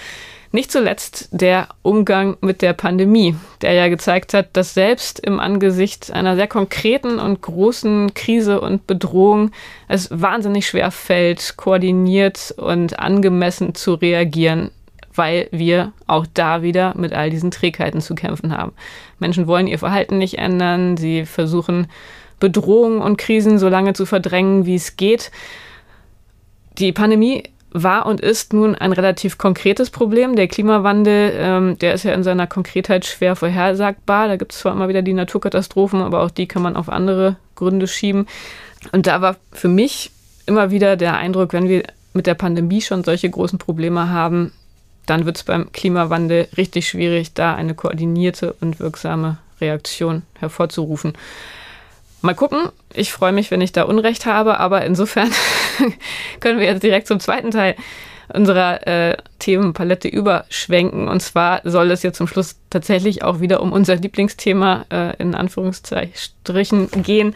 [0.52, 6.12] nicht zuletzt der Umgang mit der Pandemie, der ja gezeigt hat, dass selbst im Angesicht
[6.12, 9.52] einer sehr konkreten und großen Krise und Bedrohung
[9.86, 14.72] es wahnsinnig schwer fällt, koordiniert und angemessen zu reagieren,
[15.14, 18.72] weil wir auch da wieder mit all diesen Trägheiten zu kämpfen haben.
[19.18, 21.88] Menschen wollen ihr Verhalten nicht ändern, sie versuchen
[22.38, 25.30] Bedrohungen und Krisen so lange zu verdrängen, wie es geht.
[26.78, 30.34] Die Pandemie war und ist nun ein relativ konkretes Problem.
[30.34, 34.28] Der Klimawandel, ähm, der ist ja in seiner Konkretheit schwer vorhersagbar.
[34.28, 37.36] Da gibt es zwar immer wieder die Naturkatastrophen, aber auch die kann man auf andere
[37.54, 38.26] Gründe schieben.
[38.92, 40.10] Und da war für mich
[40.46, 44.52] immer wieder der Eindruck, wenn wir mit der Pandemie schon solche großen Probleme haben,
[45.10, 51.14] dann wird es beim Klimawandel richtig schwierig, da eine koordinierte und wirksame Reaktion hervorzurufen.
[52.22, 52.68] Mal gucken.
[52.94, 55.30] Ich freue mich, wenn ich da Unrecht habe, aber insofern
[56.40, 57.74] können wir jetzt direkt zum zweiten Teil
[58.32, 61.08] unserer äh, Themenpalette überschwenken.
[61.08, 65.34] Und zwar soll es jetzt zum Schluss tatsächlich auch wieder um unser Lieblingsthema äh, in
[65.34, 67.34] Anführungsstrichen gehen.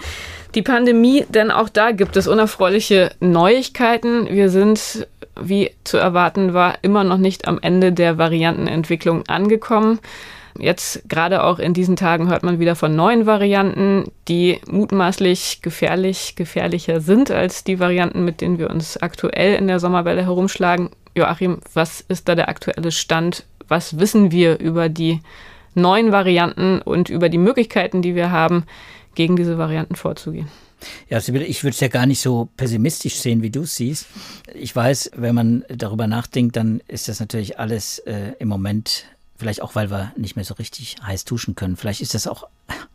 [0.55, 4.28] Die Pandemie, denn auch da gibt es unerfreuliche Neuigkeiten.
[4.28, 5.07] Wir sind,
[5.41, 9.99] wie zu erwarten war, immer noch nicht am Ende der Variantenentwicklung angekommen.
[10.57, 16.37] Jetzt gerade auch in diesen Tagen hört man wieder von neuen Varianten, die mutmaßlich gefährlich,
[16.37, 20.91] gefährlicher sind als die Varianten, mit denen wir uns aktuell in der Sommerwelle herumschlagen.
[21.16, 23.45] Joachim, was ist da der aktuelle Stand?
[23.66, 25.20] Was wissen wir über die
[25.74, 28.64] neuen Varianten und über die Möglichkeiten, die wir haben,
[29.16, 30.49] gegen diese Varianten vorzugehen?
[31.09, 34.07] Ja, Sibylle, ich würde es ja gar nicht so pessimistisch sehen, wie du es siehst.
[34.55, 39.05] Ich weiß, wenn man darüber nachdenkt, dann ist das natürlich alles äh, im Moment,
[39.37, 41.76] vielleicht auch, weil wir nicht mehr so richtig heiß duschen können.
[41.76, 42.47] Vielleicht ist das auch,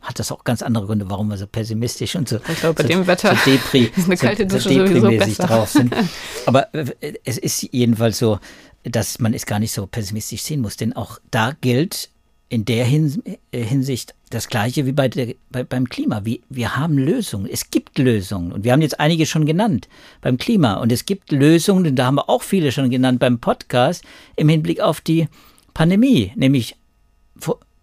[0.01, 2.83] hat das auch ganz andere Gründe, warum wir so pessimistisch und so, ich glaube, bei
[2.83, 5.47] so, dem Wetter so Depri, ist eine kalte Dusche so, besser.
[5.47, 5.93] drauf sind.
[6.45, 8.39] Aber äh, es ist jedenfalls so,
[8.83, 12.09] dass man es gar nicht so pessimistisch sehen muss, denn auch da gilt,
[12.49, 16.25] in der äh, Hinsicht das Gleiche wie bei der, bei, beim Klima.
[16.25, 17.47] Wir, wir haben Lösungen.
[17.51, 18.51] Es gibt Lösungen.
[18.51, 19.87] Und wir haben jetzt einige schon genannt
[20.21, 20.75] beim Klima.
[20.75, 24.03] Und es gibt Lösungen, und da haben wir auch viele schon genannt beim Podcast,
[24.35, 25.27] im Hinblick auf die
[25.75, 26.75] Pandemie, nämlich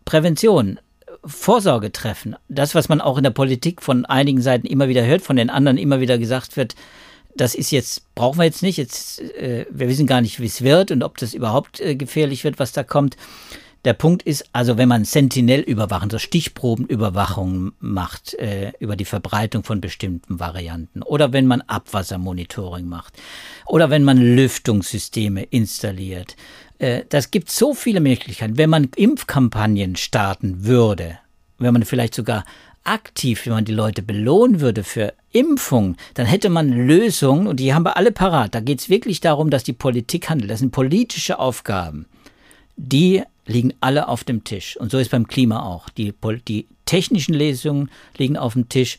[0.05, 0.79] Prävention,
[1.25, 2.37] Vorsorge treffen.
[2.49, 5.51] Das, was man auch in der Politik von einigen Seiten immer wieder hört, von den
[5.51, 6.75] anderen immer wieder gesagt wird,
[7.37, 8.79] das ist jetzt, brauchen wir jetzt nicht.
[8.79, 12.45] Jetzt, äh, wir wissen gar nicht, wie es wird und ob das überhaupt äh, gefährlich
[12.45, 13.17] wird, was da kommt.
[13.87, 19.81] Der Punkt ist also, wenn man Sentinel-Überwachung, so Stichprobenüberwachung macht äh, über die Verbreitung von
[19.81, 23.15] bestimmten Varianten oder wenn man Abwassermonitoring macht
[23.65, 26.35] oder wenn man Lüftungssysteme installiert,
[26.81, 28.59] äh, das gibt so viele Möglichkeiten.
[28.59, 31.21] Wenn man Impfkampagnen starten würde,
[31.59, 32.45] wenn man vielleicht sogar
[32.83, 37.73] aktiv, wenn man die Leute belohnen würde für Impfung, dann hätte man Lösungen und die
[37.73, 38.53] haben wir alle parat.
[38.53, 40.51] Da geht es wirklich darum, dass die Politik handelt.
[40.51, 42.07] Das sind politische Aufgaben,
[42.75, 44.77] die liegen alle auf dem Tisch.
[44.77, 45.89] Und so ist beim Klima auch.
[45.91, 46.13] Die,
[46.49, 48.99] die technischen Lesungen liegen auf dem Tisch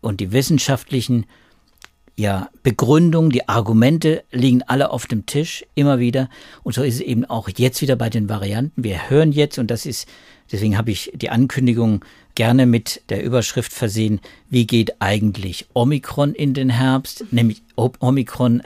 [0.00, 1.26] und die wissenschaftlichen
[2.18, 6.30] ja, Begründungen, die Argumente liegen alle auf dem Tisch, immer wieder.
[6.62, 8.82] Und so ist es eben auch jetzt wieder bei den Varianten.
[8.82, 10.08] Wir hören jetzt, und das ist,
[10.50, 12.04] deswegen habe ich die Ankündigung
[12.34, 17.24] gerne mit der Überschrift versehen, wie geht eigentlich Omikron in den Herbst?
[17.32, 18.62] Nämlich Omikron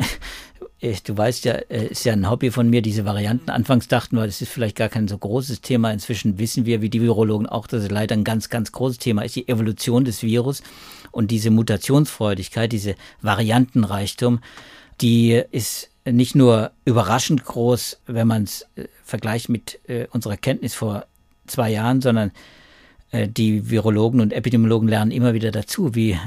[0.81, 3.51] du weißt ja, äh, ist ja ein Hobby von mir, diese Varianten.
[3.51, 5.91] Anfangs dachten wir, das ist vielleicht gar kein so großes Thema.
[5.93, 9.22] Inzwischen wissen wir, wie die Virologen auch, dass es leider ein ganz, ganz großes Thema
[9.22, 10.62] ist, die Evolution des Virus
[11.11, 14.41] und diese Mutationsfreudigkeit, diese Variantenreichtum,
[15.01, 20.74] die ist nicht nur überraschend groß, wenn man es äh, vergleicht mit äh, unserer Kenntnis
[20.74, 21.07] vor
[21.47, 22.33] zwei Jahren, sondern
[23.11, 26.18] äh, die Virologen und Epidemiologen lernen immer wieder dazu, wie,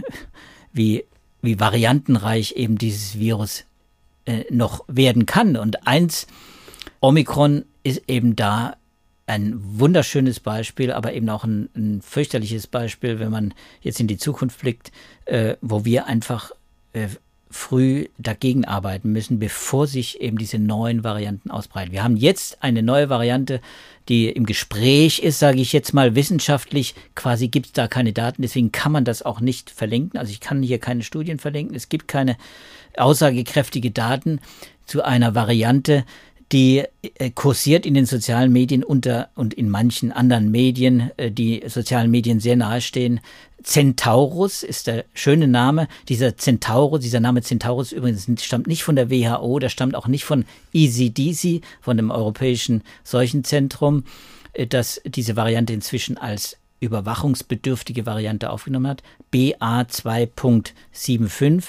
[0.72, 1.06] wie,
[1.42, 3.66] wie variantenreich eben dieses Virus
[4.26, 5.58] äh, noch werden kann.
[5.58, 6.28] Und eins,
[7.00, 8.78] Omikron ist eben da
[9.26, 14.18] ein wunderschönes Beispiel, aber eben auch ein, ein fürchterliches Beispiel, wenn man jetzt in die
[14.18, 14.92] Zukunft blickt,
[15.26, 16.52] äh, wo wir einfach
[16.94, 17.08] äh,
[17.54, 21.92] früh dagegen arbeiten müssen, bevor sich eben diese neuen Varianten ausbreiten.
[21.92, 23.62] Wir haben jetzt eine neue Variante,
[24.10, 26.96] die im Gespräch ist, sage ich jetzt mal wissenschaftlich.
[27.14, 30.20] Quasi gibt es da keine Daten, deswegen kann man das auch nicht verlinken.
[30.20, 31.76] Also ich kann hier keine Studien verlinken.
[31.76, 32.38] Es gibt keine
[32.98, 34.40] aussagekräftige Daten
[34.86, 36.06] zu einer Variante,
[36.54, 41.64] die äh, kursiert in den sozialen Medien unter und in manchen anderen Medien, äh, die
[41.68, 43.22] sozialen Medien sehr nahestehen.
[43.64, 45.88] Centaurus ist der schöne Name.
[46.10, 50.26] Dieser Centaurus, dieser Name Centaurus übrigens stammt nicht von der WHO, der stammt auch nicht
[50.26, 54.04] von ECDC, von dem Europäischen Seuchenzentrum,
[54.54, 59.02] äh, das diese Variante inzwischen als überwachungsbedürftige Variante aufgenommen hat.
[59.34, 61.64] BA2.75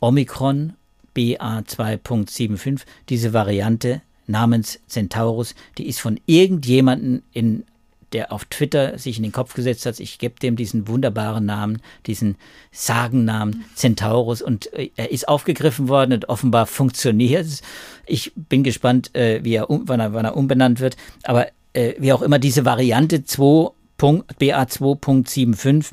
[0.00, 0.72] Omikron
[1.14, 2.80] BA2.75,
[3.10, 7.64] diese Variante namens Centaurus, die ist von irgendjemanden in
[8.12, 11.80] der auf Twitter sich in den Kopf gesetzt hat, ich gebe dem diesen wunderbaren Namen,
[12.06, 12.36] diesen
[12.70, 17.62] Sagennamen Centaurus und äh, er ist aufgegriffen worden und offenbar funktioniert es.
[18.06, 22.12] Ich bin gespannt, äh, wie er, wann, er, wann er umbenannt wird, aber äh, wie
[22.12, 23.72] auch immer diese Variante 2.
[23.98, 25.92] BA2.75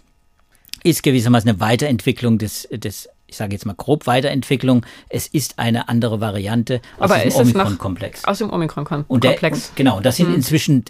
[0.84, 4.86] ist gewissermaßen eine Weiterentwicklung des, des ich sage jetzt mal grob Weiterentwicklung.
[5.08, 8.26] Es ist eine andere Variante aus Aber dem Omikron-Komplex.
[8.26, 9.74] Aus dem Omikron-Komplex.
[9.76, 10.36] Genau, das sind mhm.
[10.36, 10.86] inzwischen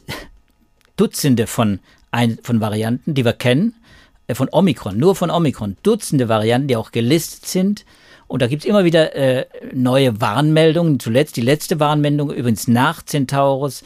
[0.95, 1.79] Dutzende von,
[2.11, 3.75] ein, von Varianten, die wir kennen,
[4.27, 5.77] äh, von Omikron, nur von Omikron.
[5.83, 7.85] Dutzende Varianten, die auch gelistet sind.
[8.27, 10.99] Und da gibt es immer wieder äh, neue Warnmeldungen.
[10.99, 13.83] Zuletzt die letzte Warnmeldung, übrigens nach Centaurus,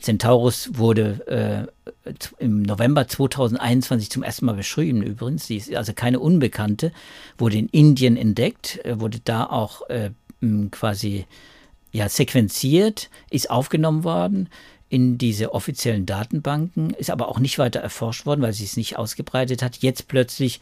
[0.00, 1.68] Centaurus wurde
[2.04, 5.46] äh, im November 2021 zum ersten Mal beschrieben übrigens.
[5.46, 6.92] Sie ist also keine Unbekannte,
[7.38, 10.10] wurde in Indien entdeckt, äh, wurde da auch äh,
[10.70, 11.26] quasi
[11.92, 14.48] ja, sequenziert, ist aufgenommen worden
[14.88, 18.96] in diese offiziellen Datenbanken, ist aber auch nicht weiter erforscht worden, weil sie es nicht
[18.96, 19.78] ausgebreitet hat.
[19.78, 20.60] Jetzt plötzlich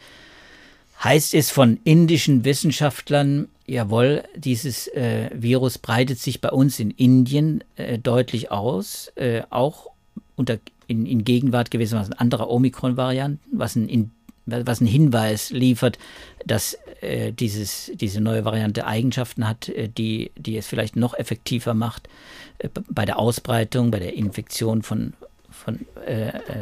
[1.03, 7.63] heißt es von indischen Wissenschaftlern, jawohl, dieses äh, Virus breitet sich bei uns in Indien
[7.77, 9.87] äh, deutlich aus, äh, auch
[10.35, 14.11] unter, in, in Gegenwart gewissermaßen anderer Omikron-Varianten, was ein,
[14.45, 15.97] was ein Hinweis liefert,
[16.45, 21.73] dass äh, dieses, diese neue Variante Eigenschaften hat, äh, die, die es vielleicht noch effektiver
[21.73, 22.09] macht
[22.57, 25.13] äh, bei der Ausbreitung, bei der Infektion von,
[25.49, 25.79] von,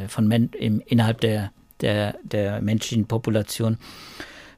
[0.07, 1.51] von Men innerhalb der,
[1.81, 3.77] der, der menschlichen Population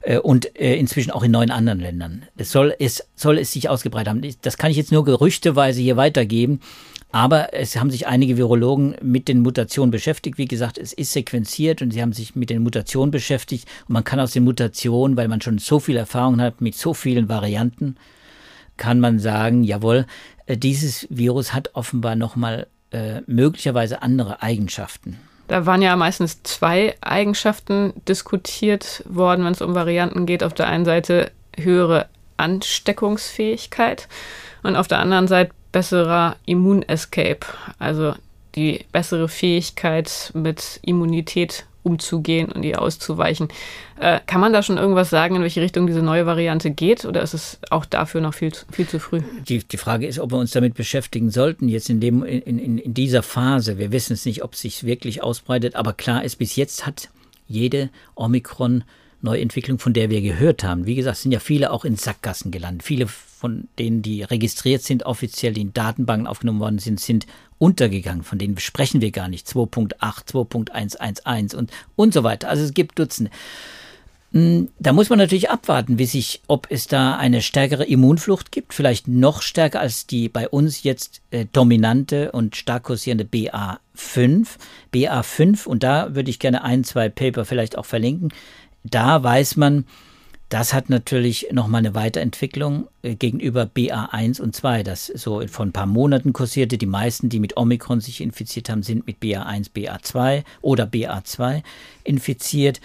[0.02, 2.24] äh, und äh, inzwischen auch in neun anderen Ländern.
[2.36, 4.36] Es soll, es soll es sich ausgebreitet haben.
[4.42, 6.60] Das kann ich jetzt nur gerüchteweise hier weitergeben.
[7.12, 10.38] Aber es haben sich einige Virologen mit den Mutationen beschäftigt.
[10.38, 13.66] Wie gesagt, es ist sequenziert und sie haben sich mit den Mutationen beschäftigt.
[13.88, 16.94] Und man kann aus den Mutationen, weil man schon so viel Erfahrung hat mit so
[16.94, 17.96] vielen Varianten,
[18.76, 20.06] kann man sagen, jawohl,
[20.46, 25.18] äh, dieses Virus hat offenbar nochmal äh, möglicherweise andere Eigenschaften.
[25.50, 30.44] Da waren ja meistens zwei Eigenschaften diskutiert worden, wenn es um Varianten geht.
[30.44, 34.06] Auf der einen Seite höhere Ansteckungsfähigkeit
[34.62, 37.40] und auf der anderen Seite besserer Immunescape,
[37.80, 38.14] also
[38.54, 43.48] die bessere Fähigkeit mit Immunität umzugehen und ihr auszuweichen.
[43.98, 47.22] Äh, kann man da schon irgendwas sagen, in welche Richtung diese neue Variante geht oder
[47.22, 49.20] ist es auch dafür noch viel, viel zu früh?
[49.48, 52.78] Die, die Frage ist, ob wir uns damit beschäftigen sollten, jetzt in, dem, in, in,
[52.78, 53.78] in dieser Phase.
[53.78, 57.08] Wir wissen es nicht, ob es sich wirklich ausbreitet, aber klar ist, bis jetzt hat
[57.46, 58.84] jede Omikron
[59.22, 60.86] Neuentwicklung, von der wir gehört haben.
[60.86, 62.82] Wie gesagt, sind ja viele auch in Sackgassen gelandet.
[62.82, 63.06] Viele
[63.40, 67.26] von denen, die registriert sind, offiziell in Datenbanken aufgenommen worden sind, sind
[67.58, 68.22] untergegangen.
[68.22, 69.46] Von denen besprechen wir gar nicht.
[69.46, 72.50] 2.8, 2.111 und, und so weiter.
[72.50, 73.30] Also es gibt Dutzende.
[74.32, 78.74] Hm, da muss man natürlich abwarten, wie sich, ob es da eine stärkere Immunflucht gibt,
[78.74, 84.46] vielleicht noch stärker als die bei uns jetzt äh, dominante und stark kursierende BA5.
[84.92, 88.32] BA5, und da würde ich gerne ein, zwei Paper vielleicht auch verlinken.
[88.84, 89.86] Da weiß man,
[90.50, 95.72] das hat natürlich nochmal eine Weiterentwicklung äh, gegenüber BA1 und 2, das so vor ein
[95.72, 96.76] paar Monaten kursierte.
[96.76, 101.62] Die meisten, die mit Omikron sich infiziert haben, sind mit BA1, BA2 oder BA2
[102.02, 102.80] infiziert.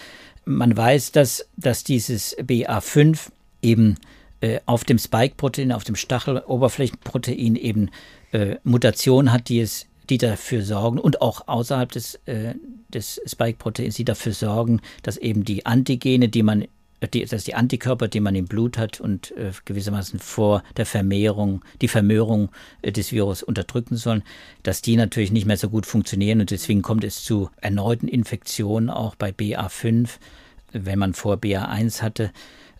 [0.45, 3.30] Man weiß, dass, dass dieses BA5
[3.63, 3.95] eben
[4.41, 7.89] äh, auf dem Spike-Protein, auf dem Stacheloberflächenprotein eben
[8.32, 12.53] äh, Mutationen hat, die es die dafür sorgen und auch außerhalb des, äh,
[12.89, 16.66] des Spike-Proteins, die dafür sorgen, dass eben die Antigene, die man
[17.13, 21.63] die, dass die Antikörper, die man im Blut hat und äh, gewissermaßen vor der Vermehrung,
[21.81, 22.49] die Vermehrung
[22.81, 24.23] äh, des Virus unterdrücken sollen,
[24.63, 26.41] dass die natürlich nicht mehr so gut funktionieren.
[26.41, 30.09] Und deswegen kommt es zu erneuten Infektionen auch bei BA5,
[30.71, 32.31] wenn man vor BA1 hatte,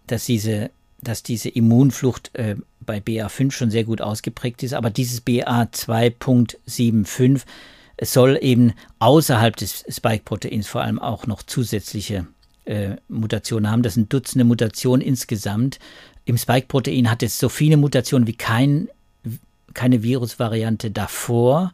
[0.08, 0.72] dass diese,
[1.02, 7.42] dass diese Immunflucht äh, bei BA5 schon sehr gut ausgeprägt ist, aber dieses BA2.75
[8.02, 12.28] soll eben außerhalb des Spike-Proteins vor allem auch noch zusätzliche
[12.66, 13.84] äh, Mutationen haben.
[13.84, 15.80] Das sind Dutzende Mutationen insgesamt.
[16.26, 18.90] Im Spike-Protein hat es so viele Mutationen wie kein,
[19.74, 21.72] keine Virusvariante davor.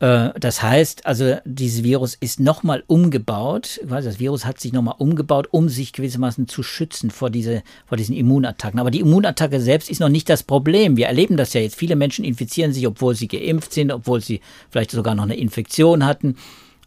[0.00, 5.48] Äh, das heißt, also dieses Virus ist nochmal umgebaut, das Virus hat sich nochmal umgebaut,
[5.50, 8.80] um sich gewissermaßen zu schützen vor, diese, vor diesen Immunattacken.
[8.80, 10.96] Aber die Immunattacke selbst ist noch nicht das Problem.
[10.96, 11.76] Wir erleben das ja jetzt.
[11.76, 16.04] Viele Menschen infizieren sich, obwohl sie geimpft sind, obwohl sie vielleicht sogar noch eine Infektion
[16.04, 16.36] hatten.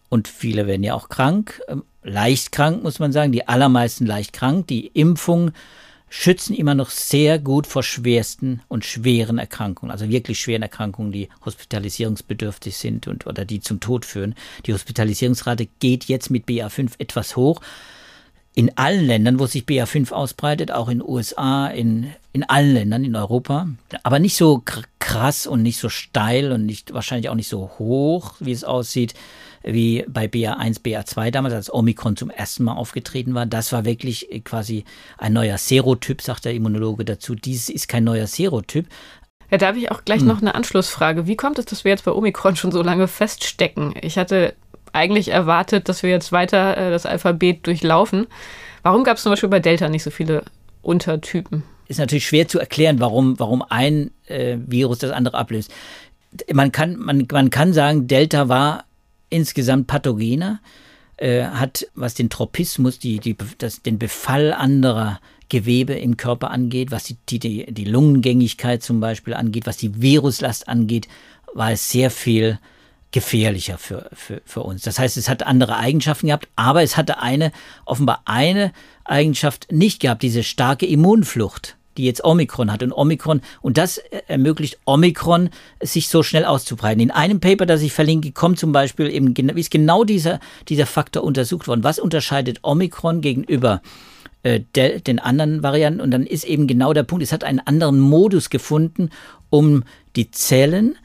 [0.09, 1.61] Und viele werden ja auch krank.
[1.67, 4.67] Ähm, leicht krank, muss man sagen, die allermeisten leicht krank.
[4.67, 5.51] Die Impfungen
[6.09, 11.27] schützen immer noch sehr gut vor schwersten und schweren Erkrankungen, also wirklich schweren Erkrankungen, die
[11.43, 14.35] hospitalisierungsbedürftig sind und oder die zum Tod führen.
[14.65, 17.59] Die Hospitalisierungsrate geht jetzt mit BA5 etwas hoch.
[18.57, 23.05] In allen Ländern, wo sich BA5 ausbreitet, auch in den USA, in, in allen Ländern
[23.05, 23.67] in Europa,
[24.01, 24.63] aber nicht so
[24.97, 29.13] krass und nicht so steil und nicht wahrscheinlich auch nicht so hoch, wie es aussieht
[29.63, 33.45] wie bei BA1, BA2 damals, als Omikron zum ersten Mal aufgetreten war.
[33.45, 34.85] Das war wirklich quasi
[35.17, 37.35] ein neuer Serotyp, sagt der Immunologe dazu.
[37.35, 38.87] Dies ist kein neuer Serotyp,
[39.49, 40.27] ja, da habe ich auch gleich hm.
[40.27, 41.27] noch eine Anschlussfrage.
[41.27, 43.93] Wie kommt es, dass wir jetzt bei Omikron schon so lange feststecken?
[44.01, 44.55] Ich hatte
[44.97, 48.27] eigentlich erwartet, dass wir jetzt weiter äh, das Alphabet durchlaufen.
[48.83, 50.43] Warum gab es zum Beispiel bei Delta nicht so viele
[50.81, 51.63] Untertypen?
[51.87, 55.73] Ist natürlich schwer zu erklären, warum, warum ein äh, Virus das andere ablöst.
[56.51, 58.85] Man kann, man, man kann sagen, Delta war
[59.29, 60.59] insgesamt pathogener,
[61.17, 65.19] äh, hat, was den Tropismus, die, die, das, den Befall anderer
[65.49, 70.67] Gewebe im Körper angeht, was die, die, die Lungengängigkeit zum Beispiel angeht, was die Viruslast
[70.67, 71.07] angeht,
[71.53, 72.59] war es sehr viel
[73.11, 74.81] gefährlicher für, für, für uns.
[74.81, 77.51] Das heißt, es hat andere Eigenschaften gehabt, aber es hatte eine,
[77.85, 78.73] offenbar eine
[79.05, 82.83] Eigenschaft nicht gehabt, diese starke Immunflucht die jetzt Omikron hat.
[82.83, 83.97] Und Omikron, und das
[84.27, 85.49] ermöglicht Omikron,
[85.81, 87.01] sich so schnell auszubreiten.
[87.01, 90.39] In einem Paper, das ich verlinke, kommt zum Beispiel eben, ist genau dieser,
[90.69, 91.83] dieser Faktor untersucht worden.
[91.83, 93.81] Was unterscheidet Omikron gegenüber
[94.43, 96.01] äh, den anderen Varianten?
[96.01, 99.09] Und dann ist eben genau der Punkt, es hat einen anderen Modus gefunden,
[99.49, 99.83] um
[100.15, 100.95] die Zellen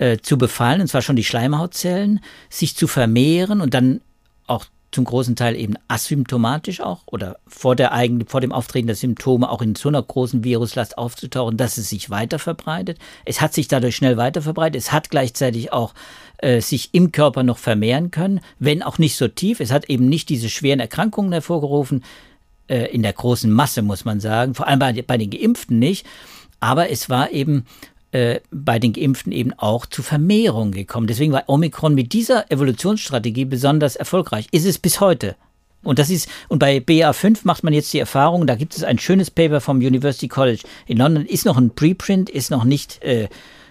[0.00, 4.00] äh, zu befallen, und zwar schon die Schleimhautzellen, sich zu vermehren und dann
[4.46, 8.96] auch zum großen Teil eben asymptomatisch auch oder vor, der eigenen, vor dem Auftreten der
[8.96, 12.98] Symptome auch in so einer großen Viruslast aufzutauchen, dass es sich weiter verbreitet.
[13.24, 14.80] Es hat sich dadurch schnell weiter verbreitet.
[14.80, 15.94] Es hat gleichzeitig auch
[16.38, 19.60] äh, sich im Körper noch vermehren können, wenn auch nicht so tief.
[19.60, 22.02] Es hat eben nicht diese schweren Erkrankungen hervorgerufen,
[22.68, 26.06] äh, in der großen Masse, muss man sagen, vor allem bei, bei den Geimpften nicht.
[26.58, 27.64] Aber es war eben
[28.12, 31.06] äh, bei den Geimpften eben auch zu Vermehrung gekommen.
[31.06, 34.46] Deswegen war Omikron mit dieser Evolutionsstrategie besonders erfolgreich.
[34.50, 35.36] Ist es bis heute.
[35.82, 38.98] Und das ist, und bei BA5 macht man jetzt die Erfahrung, da gibt es ein
[38.98, 43.28] schönes Paper vom University College in London, ist noch ein Preprint, ist noch nicht äh,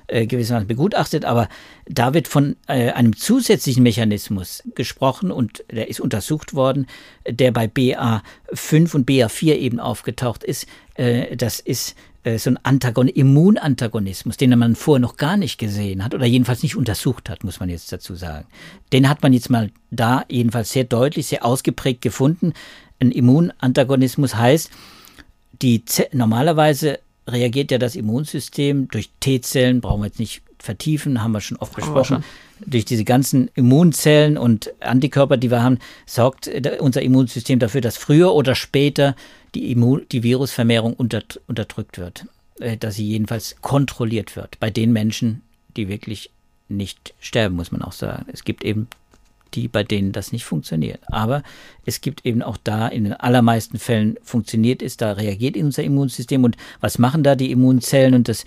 [0.08, 1.50] äh, gewissermaßen begutachtet, aber
[1.86, 6.88] da wird von äh, einem zusätzlichen Mechanismus gesprochen und der ist untersucht worden,
[7.28, 10.66] der bei BA5 und BA4 eben aufgetaucht ist.
[10.96, 11.96] Äh, das ist
[12.38, 16.76] so ein Antagon Immunantagonismus, den man vorher noch gar nicht gesehen hat oder jedenfalls nicht
[16.76, 18.46] untersucht hat, muss man jetzt dazu sagen.
[18.92, 22.54] Den hat man jetzt mal da jedenfalls sehr deutlich, sehr ausgeprägt gefunden.
[23.00, 24.70] Ein Immunantagonismus heißt,
[25.62, 31.32] die Z normalerweise reagiert ja das Immunsystem durch T-Zellen, brauchen wir jetzt nicht vertiefen, haben
[31.32, 32.24] wir schon oft besprochen.
[32.66, 37.96] Durch diese ganzen Immunzellen und Antikörper, die wir haben, sorgt äh, unser Immunsystem dafür, dass
[37.96, 39.16] früher oder später
[39.56, 42.26] die, Immun die Virusvermehrung unterdrückt wird,
[42.60, 45.42] äh, dass sie jedenfalls kontrolliert wird bei den Menschen,
[45.76, 46.32] die wirklich
[46.68, 48.26] nicht sterben, muss man auch sagen.
[48.32, 48.88] Es gibt eben
[49.56, 51.00] die, bei denen das nicht funktioniert.
[51.08, 51.44] Aber
[51.86, 56.44] es gibt eben auch da, in den allermeisten Fällen funktioniert es, da reagiert unser Immunsystem.
[56.44, 58.46] Und was machen da die Immunzellen und das,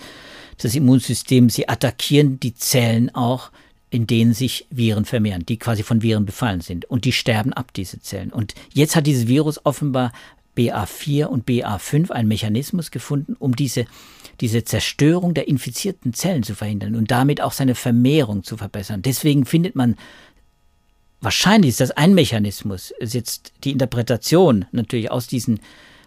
[0.59, 1.51] das Immunsystem?
[1.51, 3.51] Sie attackieren die Zellen auch,
[3.91, 6.87] in denen sich Viren vermehren, die quasi von Viren befallen sind.
[6.87, 8.33] Und die sterben ab, diese Zellen.
[8.33, 10.13] Und jetzt hat dieses Virus offenbar
[10.57, 13.87] BA4 und BA5 einen Mechanismus gefunden, um diese,
[14.41, 19.03] diese Zerstörung der infizierten Zellen zu verhindern und damit auch seine Vermehrung zu verbessern.
[19.03, 19.97] Deswegen findet man,
[21.21, 25.61] wahrscheinlich ist das ein Mechanismus, ist jetzt die Interpretation natürlich aus diesen,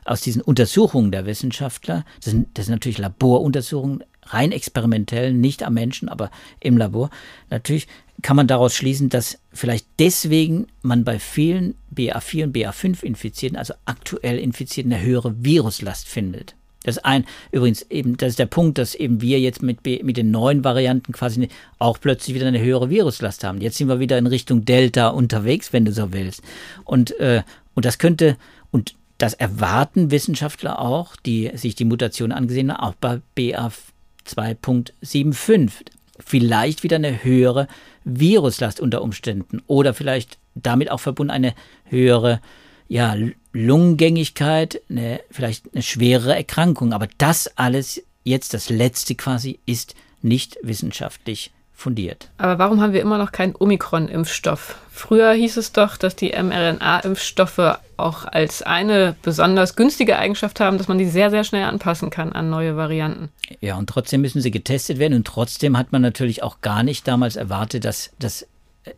[0.04, 5.74] aus diesen Untersuchungen der Wissenschaftler, das sind, das sind natürlich Laboruntersuchungen, rein experimentell, nicht am
[5.74, 7.10] Menschen, aber im Labor.
[7.50, 7.88] Natürlich
[8.22, 14.39] kann man daraus schließen, dass vielleicht deswegen man bei vielen BA4 und BA5-Infizierten, also aktuell
[14.39, 16.55] Infizierten, eine höhere Viruslast findet.
[16.86, 20.18] Das ist ein, übrigens eben, das ist der Punkt, dass eben wir jetzt mit, mit
[20.18, 21.49] den neuen Varianten quasi
[21.80, 23.59] auch plötzlich wieder eine höhere Viruslast haben.
[23.59, 26.43] Jetzt sind wir wieder in Richtung Delta unterwegs, wenn du so willst.
[26.84, 27.41] Und, äh,
[27.74, 28.38] und das könnte,
[28.70, 35.88] und das erwarten Wissenschaftler auch, die sich die Mutation angesehen haben, auch bei BA2.75.
[36.20, 37.68] Vielleicht wieder eine höhere
[38.03, 41.53] Viruslast unter Umständen oder vielleicht damit auch verbunden eine
[41.86, 42.41] höhere
[42.88, 43.16] ja,
[43.51, 46.93] Lungengängigkeit, eine, vielleicht eine schwerere Erkrankung.
[46.93, 52.30] Aber das alles, jetzt das Letzte quasi, ist nicht wissenschaftlich fundiert.
[52.38, 54.78] Aber warum haben wir immer noch keinen Omikron-Impfstoff?
[54.89, 60.88] Früher hieß es doch, dass die mRNA-Impfstoffe auch als eine besonders günstige Eigenschaft haben, dass
[60.88, 63.30] man die sehr, sehr schnell anpassen kann an neue Varianten.
[63.59, 67.07] Ja, und trotzdem müssen sie getestet werden und trotzdem hat man natürlich auch gar nicht
[67.07, 68.47] damals erwartet, dass, dass,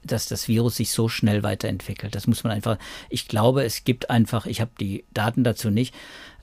[0.04, 2.14] dass das Virus sich so schnell weiterentwickelt.
[2.14, 2.78] Das muss man einfach,
[3.10, 5.96] ich glaube, es gibt einfach, ich habe die Daten dazu nicht,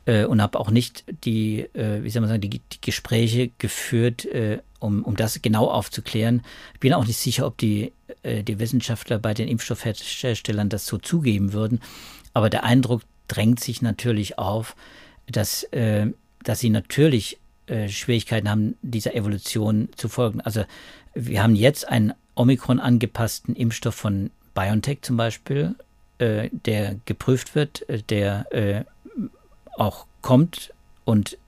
[0.06, 4.24] äh, und habe auch nicht die, äh, wie soll man sagen, die, die Gespräche geführt,
[4.26, 6.42] äh, um, um das genau aufzuklären.
[6.74, 7.92] Ich bin auch nicht sicher, ob die,
[8.22, 11.80] äh, die Wissenschaftler bei den Impfstoffherstellern das so zugeben würden.
[12.34, 14.76] Aber der Eindruck drängt sich natürlich auf,
[15.26, 16.08] dass, äh,
[16.42, 20.40] dass sie natürlich äh, Schwierigkeiten haben, dieser Evolution zu folgen.
[20.42, 20.64] Also
[21.14, 25.74] wir haben jetzt einen Omikron angepassten Impfstoff von BioNTech zum Beispiel,
[26.20, 28.86] der geprüft wird, der
[29.76, 30.72] auch kommt
[31.04, 31.38] und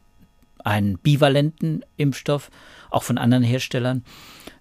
[0.59, 2.51] einen bivalenten Impfstoff,
[2.91, 4.05] auch von anderen Herstellern,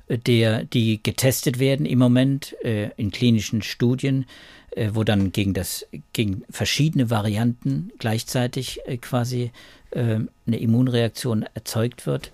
[0.07, 4.25] äh, der, die getestet werden im Moment äh, in klinischen Studien,
[4.71, 9.51] äh, wo dann gegen, das, gegen verschiedene Varianten gleichzeitig äh, quasi
[9.91, 12.31] äh, eine Immunreaktion erzeugt wird.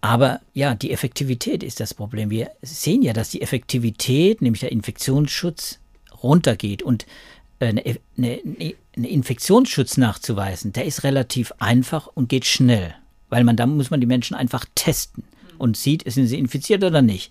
[0.00, 2.28] Aber ja, die Effektivität ist das Problem.
[2.28, 5.78] Wir sehen ja, dass die Effektivität, nämlich der Infektionsschutz,
[6.22, 6.82] runtergeht.
[6.82, 7.06] Und
[7.68, 7.82] eine,
[8.16, 12.94] eine, eine Infektionsschutz nachzuweisen, der ist relativ einfach und geht schnell,
[13.28, 15.24] weil man da muss man die Menschen einfach testen
[15.58, 17.30] und sieht, sind sie infiziert oder nicht.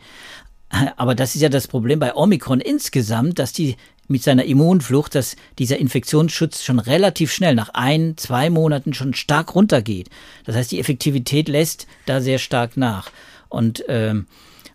[0.97, 3.75] Aber das ist ja das Problem bei Omikron insgesamt, dass die
[4.07, 9.55] mit seiner Immunflucht, dass dieser Infektionsschutz schon relativ schnell nach ein, zwei Monaten schon stark
[9.55, 10.09] runtergeht.
[10.45, 13.11] Das heißt, die Effektivität lässt da sehr stark nach.
[13.49, 14.27] Und, ähm,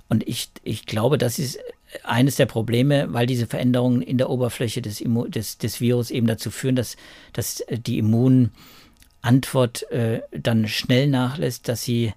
[0.09, 1.59] und ich, ich glaube, das ist
[2.05, 6.27] eines der Probleme, weil diese Veränderungen in der Oberfläche des, Immu des, des Virus eben
[6.27, 6.97] dazu führen, dass,
[7.33, 12.13] dass die Immunantwort äh, dann schnell nachlässt, dass sie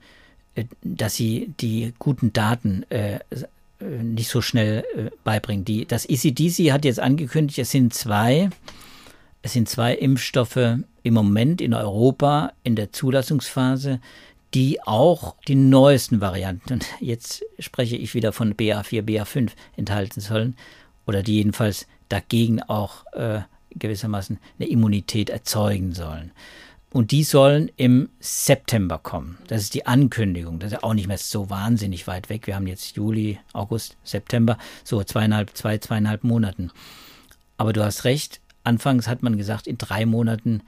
[0.56, 3.20] äh, dass sie die guten Daten äh,
[3.80, 5.66] nicht so schnell äh, beibringen.
[5.66, 8.50] Die, das ECDC hat jetzt angekündigt, es sind zwei,
[9.42, 14.00] es sind zwei Impfstoffe im Moment in Europa in der Zulassungsphase,
[14.54, 20.56] die auch die neuesten Varianten, und jetzt spreche ich wieder von BA4, BA5 enthalten sollen,
[21.06, 23.42] oder die jedenfalls dagegen auch äh,
[23.72, 26.32] gewissermaßen eine Immunität erzeugen sollen.
[26.94, 29.38] Und die sollen im September kommen.
[29.48, 30.60] Das ist die Ankündigung.
[30.60, 32.48] Das ist auch nicht mehr so wahnsinnig weit weg.
[32.48, 36.70] Wir haben jetzt Juli, August, September, so zweieinhalb, zwei, zweieinhalb Monaten.
[37.56, 38.42] Aber du hast recht.
[38.66, 40.64] Anfangs hat man gesagt, in drei Monaten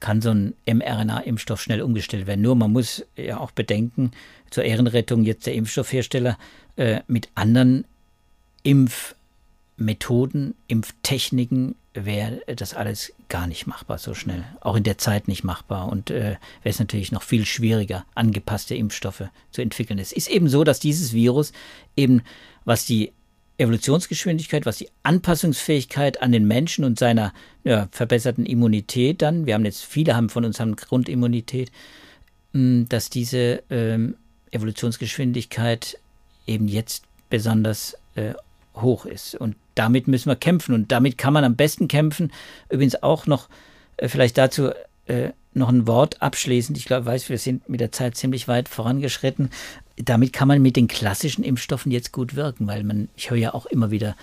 [0.00, 2.42] kann so ein mRNA-Impfstoff schnell umgestellt werden.
[2.42, 4.12] Nur man muss ja auch bedenken,
[4.50, 6.38] zur Ehrenrettung jetzt der Impfstoffhersteller
[6.76, 7.84] äh, mit anderen
[8.62, 14.44] Impfmethoden, Impftechniken wäre das alles gar nicht machbar so schnell.
[14.60, 15.88] Auch in der Zeit nicht machbar.
[15.88, 19.98] Und äh, wäre es natürlich noch viel schwieriger, angepasste Impfstoffe zu entwickeln.
[19.98, 21.52] Es ist eben so, dass dieses Virus
[21.96, 22.22] eben,
[22.64, 23.12] was die
[23.58, 27.32] Evolutionsgeschwindigkeit, was die Anpassungsfähigkeit an den Menschen und seiner
[27.64, 31.70] ja, verbesserten Immunität dann, wir haben jetzt, viele haben von uns haben Grundimmunität,
[32.52, 34.16] hm, dass diese ähm,
[34.52, 35.98] Evolutionsgeschwindigkeit
[36.46, 38.34] eben jetzt besonders äh,
[38.76, 39.34] hoch ist.
[39.34, 40.74] Und damit müssen wir kämpfen.
[40.74, 42.32] Und damit kann man am besten kämpfen.
[42.70, 43.48] Übrigens auch noch
[43.96, 44.70] äh, vielleicht dazu
[45.06, 46.78] äh, noch ein Wort abschließend.
[46.78, 49.50] Ich glaube, weiß, wir sind mit der Zeit ziemlich weit vorangeschritten
[50.04, 53.54] damit kann man mit den klassischen Impfstoffen jetzt gut wirken, weil man, ich höre ja
[53.54, 54.16] auch immer wieder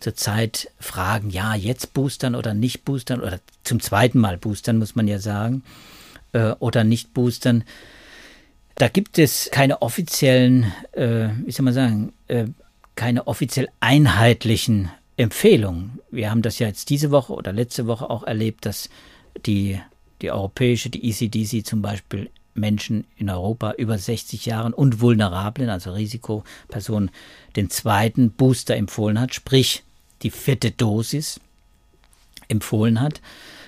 [0.00, 4.94] zur Zeit Fragen, ja, jetzt boostern oder nicht boostern oder zum zweiten Mal boostern, muss
[4.94, 5.62] man ja sagen,
[6.32, 7.64] äh, oder nicht boostern.
[8.74, 12.46] Da gibt es keine offiziellen, äh, wie soll man sagen, äh,
[12.96, 16.00] keine offiziell einheitlichen Empfehlungen.
[16.10, 18.90] Wir haben das ja jetzt diese Woche oder letzte Woche auch erlebt, dass
[19.46, 19.80] die,
[20.22, 25.92] die europäische, die ECDC zum Beispiel Menschen in Europa über 60 Jahren und Vulnerablen, also
[25.92, 27.10] Risikopersonen,
[27.56, 29.82] den zweiten Booster empfohlen hat, sprich
[30.22, 31.40] die vierte Dosis
[32.48, 33.20] empfohlen hat,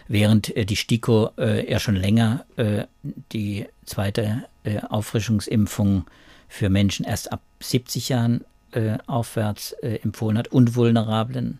[0.09, 2.85] während äh, die STIKO äh, ja schon länger äh,
[3.33, 6.05] die zweite äh, Auffrischungsimpfung
[6.49, 11.59] für Menschen erst ab 70 Jahren äh, aufwärts äh, empfohlen hat und Vulnerablen.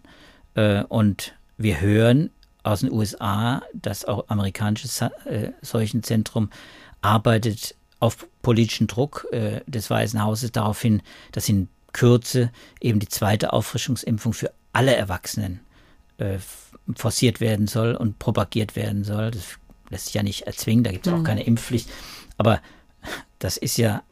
[0.89, 2.31] und wir hören
[2.65, 4.89] aus den USA, das auch amerikanische
[5.63, 6.51] Seuchenzentrum
[7.03, 11.03] arbeitet auf politischen Druck äh, des Weißen Hauses darauf hin,
[11.33, 12.51] dass in Kürze
[12.81, 15.61] eben die zweite Auffrischungsimpfung für alle Erwachsenen
[16.19, 16.39] äh,
[16.97, 19.31] forciert werden soll und propagiert werden soll.
[19.31, 19.45] Das
[19.89, 21.21] lässt sich ja nicht erzwingen, da gibt es mhm.
[21.21, 21.89] auch keine Impfpflicht.
[22.37, 22.61] Aber
[23.39, 24.03] das ist ja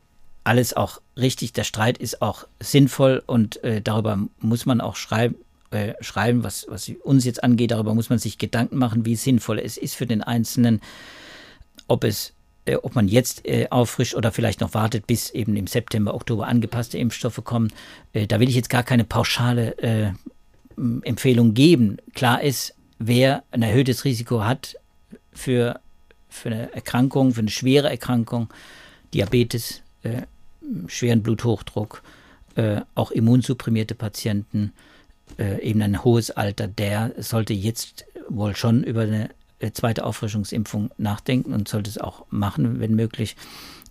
[0.44, 1.52] alles auch richtig.
[1.52, 5.36] Der Streit ist auch sinnvoll und äh, darüber muss man auch schreiben,
[5.72, 7.70] äh, schreiben was, was uns jetzt angeht.
[7.70, 10.80] Darüber muss man sich Gedanken machen, wie sinnvoll es ist für den Einzelnen,
[11.88, 15.66] ob es äh, ob man jetzt äh, auffrischt oder vielleicht noch wartet, bis eben im
[15.66, 17.72] September, Oktober angepasste Impfstoffe kommen.
[18.12, 20.12] Äh, da will ich jetzt gar keine pauschale äh,
[21.02, 21.96] Empfehlung geben.
[22.14, 24.76] Klar ist, wer ein erhöhtes Risiko hat
[25.32, 25.80] für,
[26.28, 28.48] für eine Erkrankung, für eine schwere Erkrankung,
[29.12, 29.82] Diabetes,
[30.86, 32.02] schweren Bluthochdruck,
[32.94, 34.72] auch immunsupprimierte Patienten,
[35.38, 39.30] eben ein hohes Alter, der sollte jetzt wohl schon über eine
[39.62, 43.36] äh, zweite Auffrischungsimpfung nachdenken und sollte es auch machen, wenn möglich,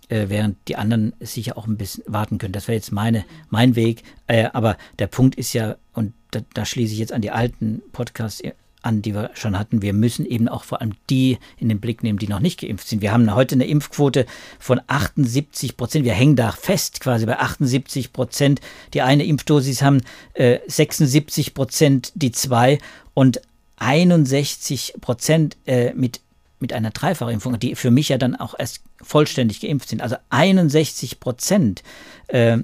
[0.08, 2.52] äh, während die anderen sicher auch ein bisschen warten können.
[2.52, 4.02] Das wäre jetzt meine, mein Weg.
[4.26, 7.82] Äh, aber der Punkt ist ja, und da, da schließe ich jetzt an die alten
[7.92, 8.42] Podcasts
[8.82, 9.82] an, die wir schon hatten.
[9.82, 12.88] Wir müssen eben auch vor allem die in den Blick nehmen, die noch nicht geimpft
[12.88, 13.02] sind.
[13.02, 14.26] Wir haben heute eine Impfquote
[14.58, 16.04] von 78 Prozent.
[16.04, 18.60] Wir hängen da fest quasi bei 78 Prozent.
[18.94, 20.02] Die eine Impfdosis haben
[20.34, 22.78] äh, 76 Prozent die zwei
[23.14, 23.40] und
[23.76, 26.20] 61 Prozent äh, mit,
[26.60, 30.02] mit einer Dreifachimpfung, die für mich ja dann auch erst vollständig geimpft sind.
[30.02, 31.82] Also 61 Prozent
[32.28, 32.58] äh,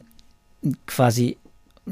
[0.86, 1.36] quasi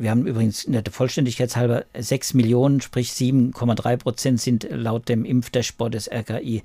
[0.01, 5.95] wir haben übrigens der Vollständigkeit halber 6 Millionen, sprich 7,3 Prozent sind laut dem Impfdashboard
[5.95, 6.63] des RKI,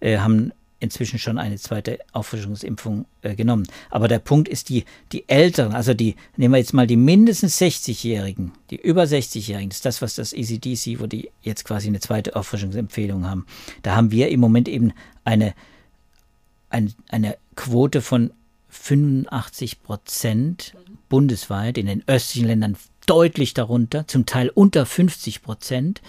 [0.00, 3.66] äh, haben inzwischen schon eine zweite Auffrischungsimpfung äh, genommen.
[3.90, 7.60] Aber der Punkt ist, die, die Älteren, also die, nehmen wir jetzt mal die mindestens
[7.60, 12.00] 60-Jährigen, die über 60-Jährigen, das ist das, was das ECDC, wo die jetzt quasi eine
[12.00, 13.46] zweite Auffrischungsempfehlung haben.
[13.82, 14.92] Da haben wir im Moment eben
[15.24, 15.54] eine,
[16.68, 18.32] eine, eine Quote von
[18.68, 20.74] 85 Prozent
[21.14, 26.02] bundesweit, in den östlichen Ländern deutlich darunter, zum Teil unter 50 Prozent.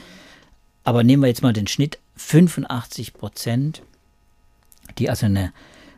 [0.83, 3.83] Aber nehmen wir jetzt mal den Schnitt 85 Prozent
[4.97, 5.53] die also eine,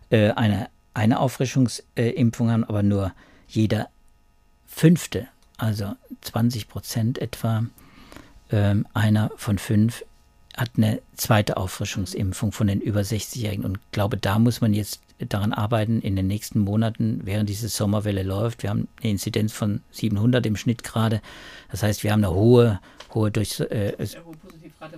[0.09, 3.13] äh, eine, eine Auffrischungsimpfung haben, aber nur
[3.47, 3.89] jeder
[4.65, 5.27] fünfte,
[5.57, 7.65] also 20 Prozent etwa,
[8.49, 10.03] äh, einer von fünf
[10.55, 13.63] hat eine zweite Auffrischungsimpfung von den über 60-Jährigen.
[13.63, 18.23] Und glaube, da muss man jetzt daran arbeiten, in den nächsten Monaten, während diese Sommerwelle
[18.23, 18.63] läuft.
[18.63, 21.21] Wir haben eine Inzidenz von 700 im Schnitt gerade.
[21.71, 22.79] Das heißt, wir haben eine hohe,
[23.13, 23.93] hohe durch, äh,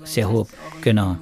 [0.04, 0.46] sehr hohe,
[0.82, 1.18] genau,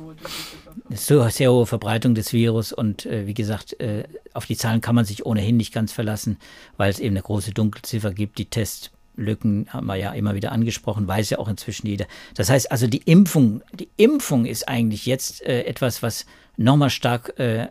[0.90, 4.96] so, sehr hohe Verbreitung des Virus und äh, wie gesagt, äh, auf die Zahlen kann
[4.96, 6.38] man sich ohnehin nicht ganz verlassen,
[6.78, 8.38] weil es eben eine große Dunkelziffer gibt.
[8.38, 12.06] Die Tests Lücken haben wir ja immer wieder angesprochen, weiß ja auch inzwischen jeder.
[12.36, 17.34] Das heißt also, die Impfung, die Impfung ist eigentlich jetzt äh, etwas, was nochmal stark
[17.40, 17.68] äh, äh,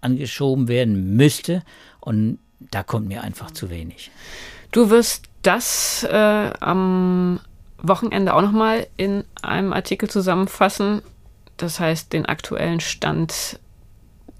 [0.00, 1.62] angeschoben werden müsste.
[2.00, 4.10] Und da kommt mir einfach zu wenig.
[4.72, 7.40] Du wirst das äh, am
[7.78, 11.02] Wochenende auch nochmal in einem Artikel zusammenfassen.
[11.56, 13.60] Das heißt, den aktuellen Stand,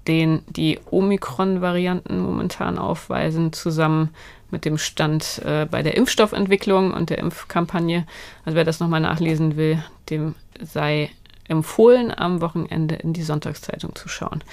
[0.07, 4.09] den die Omikron-Varianten momentan aufweisen, zusammen
[4.51, 8.05] mit dem Stand äh, bei der Impfstoffentwicklung und der Impfkampagne.
[8.45, 11.09] Also wer das nochmal nachlesen will, dem sei
[11.47, 14.43] empfohlen, am Wochenende in die Sonntagszeitung zu schauen.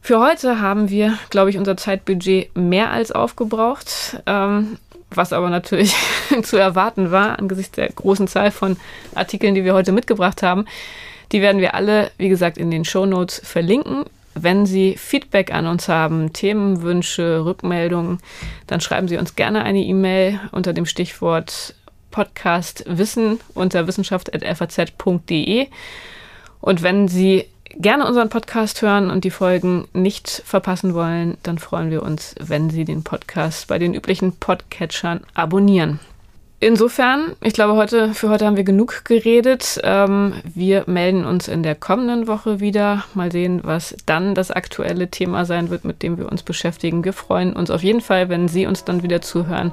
[0.00, 4.78] Für heute haben wir, glaube ich, unser Zeitbudget mehr als aufgebraucht, ähm,
[5.10, 5.96] was aber natürlich
[6.42, 8.76] zu erwarten war angesichts der großen Zahl von
[9.14, 10.66] Artikeln, die wir heute mitgebracht haben.
[11.32, 14.04] Die werden wir alle, wie gesagt, in den Show Notes verlinken.
[14.38, 18.18] Wenn Sie Feedback an uns haben, Themenwünsche, Rückmeldungen,
[18.66, 21.74] dann schreiben Sie uns gerne eine E-Mail unter dem Stichwort
[22.10, 25.68] Podcast Wissen unter wissenschaft.faz.de.
[26.60, 31.90] Und wenn Sie gerne unseren Podcast hören und die Folgen nicht verpassen wollen, dann freuen
[31.90, 35.98] wir uns, wenn Sie den Podcast bei den üblichen Podcatchern abonnieren.
[36.58, 39.78] Insofern, ich glaube, heute, für heute haben wir genug geredet.
[39.84, 43.04] Ähm, wir melden uns in der kommenden Woche wieder.
[43.12, 47.04] Mal sehen, was dann das aktuelle Thema sein wird, mit dem wir uns beschäftigen.
[47.04, 49.72] Wir freuen uns auf jeden Fall, wenn Sie uns dann wieder zuhören.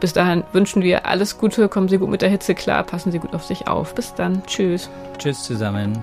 [0.00, 3.18] Bis dahin wünschen wir alles Gute, kommen Sie gut mit der Hitze klar, passen Sie
[3.18, 3.94] gut auf sich auf.
[3.94, 4.42] Bis dann.
[4.46, 4.88] Tschüss.
[5.18, 6.02] Tschüss zusammen.